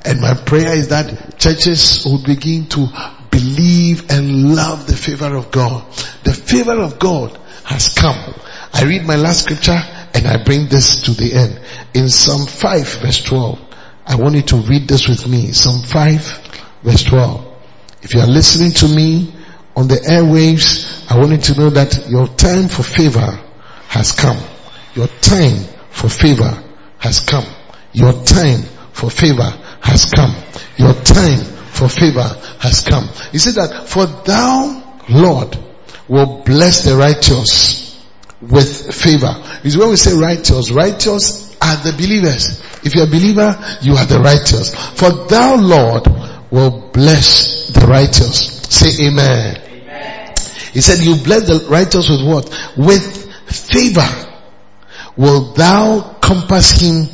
[0.05, 2.87] And my prayer is that churches will begin to
[3.31, 5.83] believe and love the favor of God.
[6.23, 8.33] The favor of God has come.
[8.73, 9.79] I read my last scripture
[10.13, 11.59] and I bring this to the end.
[11.93, 13.59] In Psalm 5 verse 12,
[14.05, 15.51] I want you to read this with me.
[15.51, 17.54] Psalm 5 verse 12.
[18.05, 19.33] If you are listening to me
[19.75, 23.41] on the airwaves, I want you to know that your time for favor
[23.87, 24.37] has come.
[24.93, 25.57] Your time
[25.89, 26.63] for favor
[26.99, 27.45] has come.
[27.93, 28.61] Your time
[28.93, 29.49] for favor
[29.81, 30.35] has come.
[30.77, 31.39] Your time
[31.73, 32.29] for favor
[32.59, 33.09] has come.
[33.31, 35.57] He said that, for thou, Lord,
[36.07, 37.99] will bless the righteous
[38.39, 39.33] with favor.
[39.63, 42.61] Is when we say righteous, righteous are the believers.
[42.85, 44.75] If you're a believer, you are the righteous.
[44.75, 46.05] For thou, Lord,
[46.51, 48.61] will bless righteous.
[48.69, 49.61] Say amen.
[49.65, 50.33] amen.
[50.73, 52.73] He said, you bless the righteous with what?
[52.77, 54.07] With favor.
[55.17, 57.07] Will thou compass him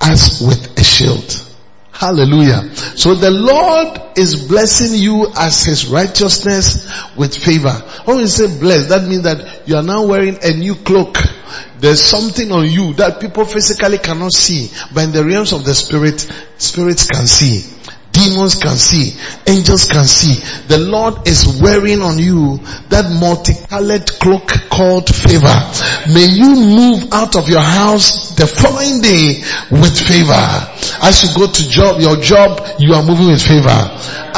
[0.00, 1.44] as with a shield.
[1.92, 2.74] Hallelujah.
[2.74, 7.72] So the Lord is blessing you as his righteousness with favor.
[8.04, 11.16] When we say blessed, that means that you are now wearing a new cloak.
[11.78, 15.74] There's something on you that people physically cannot see, but in the realms of the
[15.74, 16.20] spirit,
[16.58, 17.77] spirits can see.
[18.18, 19.14] Demons can see.
[19.46, 20.34] Angels can see.
[20.66, 22.58] The Lord is wearing on you
[22.90, 25.54] that multicolored cloak called favor.
[26.12, 29.38] May you move out of your house the following day
[29.70, 30.34] with favor.
[31.02, 33.78] As you go to job, your job, you are moving with favor.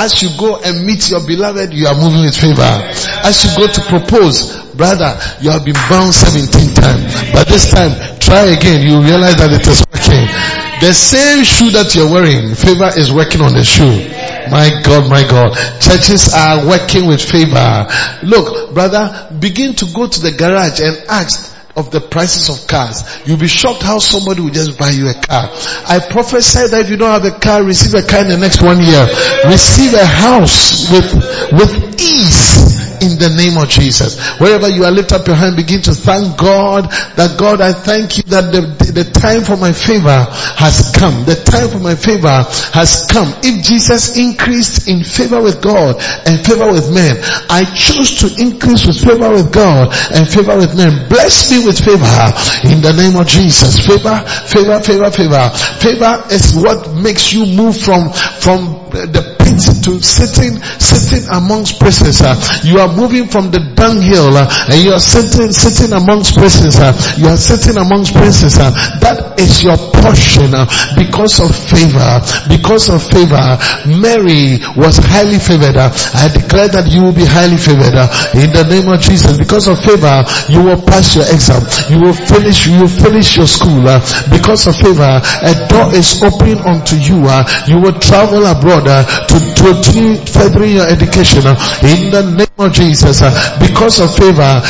[0.01, 2.64] As you go and meet your beloved, you are moving with favor.
[3.20, 7.12] As you go to propose, brother, you have been bound 17 times.
[7.36, 8.80] But this time, try again.
[8.80, 10.24] You realize that it is working.
[10.80, 13.92] The same shoe that you're wearing, favor is working on the shoe.
[14.48, 15.53] My God, my God.
[15.84, 17.84] Churches are working with favor.
[18.24, 23.02] Look, brother, begin to go to the garage and ask of the prices of cars.
[23.26, 25.48] You'll be shocked how somebody will just buy you a car.
[25.88, 28.62] I prophesy that if you don't have a car, receive a car in the next
[28.62, 29.04] one year.
[29.50, 31.08] Receive a house with,
[31.56, 32.39] with ease
[33.01, 34.20] in the name of Jesus.
[34.38, 38.18] Wherever you are, lift up your hand, begin to thank God that God, I thank
[38.18, 38.61] you that the,
[38.92, 40.26] the time for my favor
[40.61, 41.24] has come.
[41.24, 42.44] The time for my favor
[42.76, 43.32] has come.
[43.42, 45.96] If Jesus increased in favor with God
[46.26, 47.16] and favor with men,
[47.48, 51.09] I choose to increase with favor with God and favor with men.
[51.09, 52.16] Bless me with favor
[52.68, 53.80] in the name of Jesus.
[53.80, 55.44] Favor, favor, favor, favor.
[55.80, 62.20] Favor is what makes you move from, from the to sitting, sitting amongst princes.
[62.64, 66.76] You are moving from the dunghill uh, and you are sitting, sitting amongst princes.
[67.18, 68.59] You are sitting amongst princes.
[68.59, 72.20] That is your portion uh, because of favor.
[72.48, 73.57] Because of favor,
[73.88, 75.76] Mary was highly favored.
[75.76, 77.96] Uh, I declare that you will be highly favored
[78.36, 79.38] in the name of Jesus.
[79.38, 80.22] Because of favor,
[80.53, 81.64] you will pass your exam.
[81.88, 82.66] You will finish.
[82.66, 83.82] You will finish your school.
[84.30, 87.24] Because of favor, a door is open unto you.
[87.66, 93.30] You will travel abroad to furthering your education uh, in the name of Jesus, uh,
[93.61, 94.61] because of favor,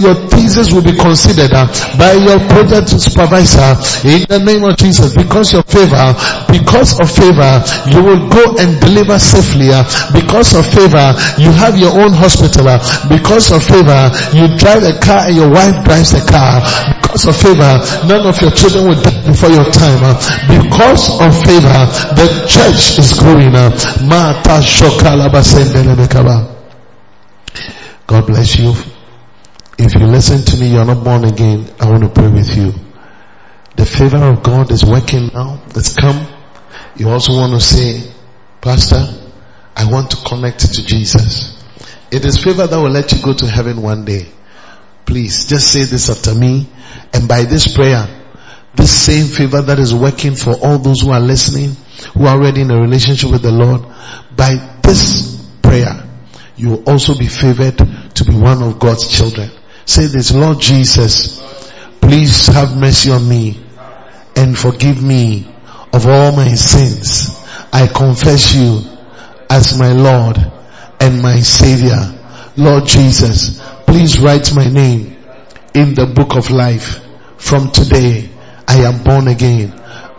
[0.00, 1.66] your thesis will be considered uh,
[1.98, 3.74] by your project supervisor
[4.06, 5.14] in the name of Jesus.
[5.14, 6.14] Because of favor,
[6.50, 9.70] because of favor, you will go and deliver safely.
[9.70, 9.84] Uh,
[10.14, 12.68] because of favor, you have your own hospital.
[12.68, 12.78] Uh,
[13.08, 16.62] because of favor, you drive a car and your wife drives a car.
[17.02, 17.78] Because of favor,
[18.08, 20.00] none of your children will die before your time.
[20.50, 21.80] Because of favor,
[22.18, 23.54] the church is growing.
[28.06, 28.93] God bless you.
[29.78, 31.68] If you listen to me, you're not born again.
[31.80, 32.72] I want to pray with you.
[33.76, 35.60] The favor of God is working now.
[35.74, 36.26] It's come.
[36.96, 38.12] You also want to say,
[38.60, 39.04] Pastor,
[39.76, 41.60] I want to connect to Jesus.
[42.10, 44.28] It is favor that will let you go to heaven one day.
[45.04, 46.68] Please just say this after me.
[47.12, 48.06] And by this prayer,
[48.74, 51.76] this same favor that is working for all those who are listening,
[52.14, 53.82] who are already in a relationship with the Lord,
[54.36, 56.08] by this prayer,
[56.56, 59.50] you will also be favored to be one of God's children.
[59.86, 61.40] Say this, Lord Jesus,
[62.00, 63.60] please have mercy on me
[64.36, 65.46] and forgive me
[65.92, 67.40] of all my sins.
[67.72, 68.80] I confess you
[69.50, 70.38] as my Lord
[71.00, 72.00] and my Savior.
[72.56, 75.16] Lord Jesus, please write my name
[75.74, 77.00] in the book of life.
[77.36, 78.30] From today,
[78.66, 79.72] I am born again.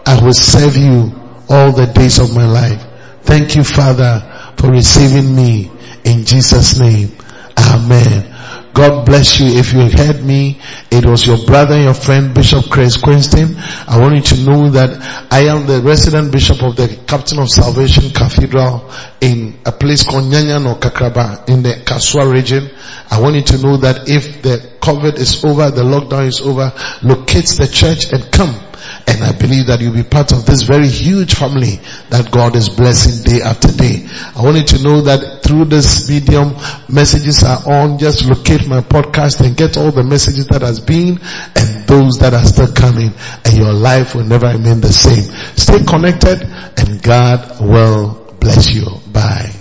[0.06, 1.12] I will serve you
[1.50, 2.84] all the days of my life.
[3.24, 4.22] Thank you, Father,
[4.58, 5.72] for receiving me
[6.04, 7.12] in Jesus name.
[7.58, 8.35] Amen.
[8.76, 9.48] God bless you.
[9.48, 10.60] If you heard me,
[10.92, 13.56] it was your brother, and your friend, Bishop Chris Quinston.
[13.88, 15.00] I want you to know that
[15.32, 20.26] I am the resident bishop of the Captain of Salvation Cathedral in a place called
[20.26, 22.70] Nyanyano Kakraba in the Kasoa region.
[23.10, 26.74] I want you to know that if the COVID is over, the lockdown is over,
[27.02, 28.60] locate the church and come
[29.08, 31.80] and I believe that you'll be part of this very huge family
[32.10, 34.08] that God is blessing day after day.
[34.36, 36.56] I want you to know that through this medium,
[36.90, 37.98] messages are on.
[37.98, 41.20] Just locate my podcast and get all the messages that has been
[41.56, 43.14] and those that are still coming
[43.46, 45.24] and your life will never remain the same.
[45.56, 48.86] Stay connected and God will bless you.
[49.12, 49.55] Bye.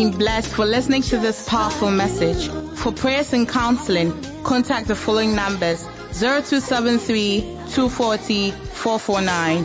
[0.00, 2.48] Been blessed for listening to this powerful message.
[2.78, 4.10] For prayers and counseling,
[4.44, 9.64] contact the following numbers 0273 240 449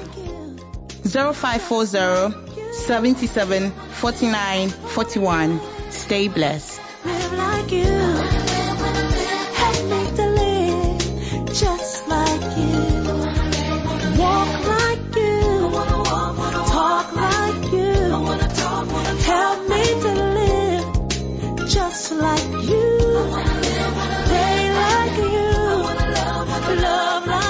[1.33, 5.61] 0540 77 49 41.
[5.91, 6.81] Stay blessed.
[19.25, 20.14] Help me to
[21.67, 22.97] just like you.
[24.27, 26.81] Pray like you.
[26.81, 27.44] Love like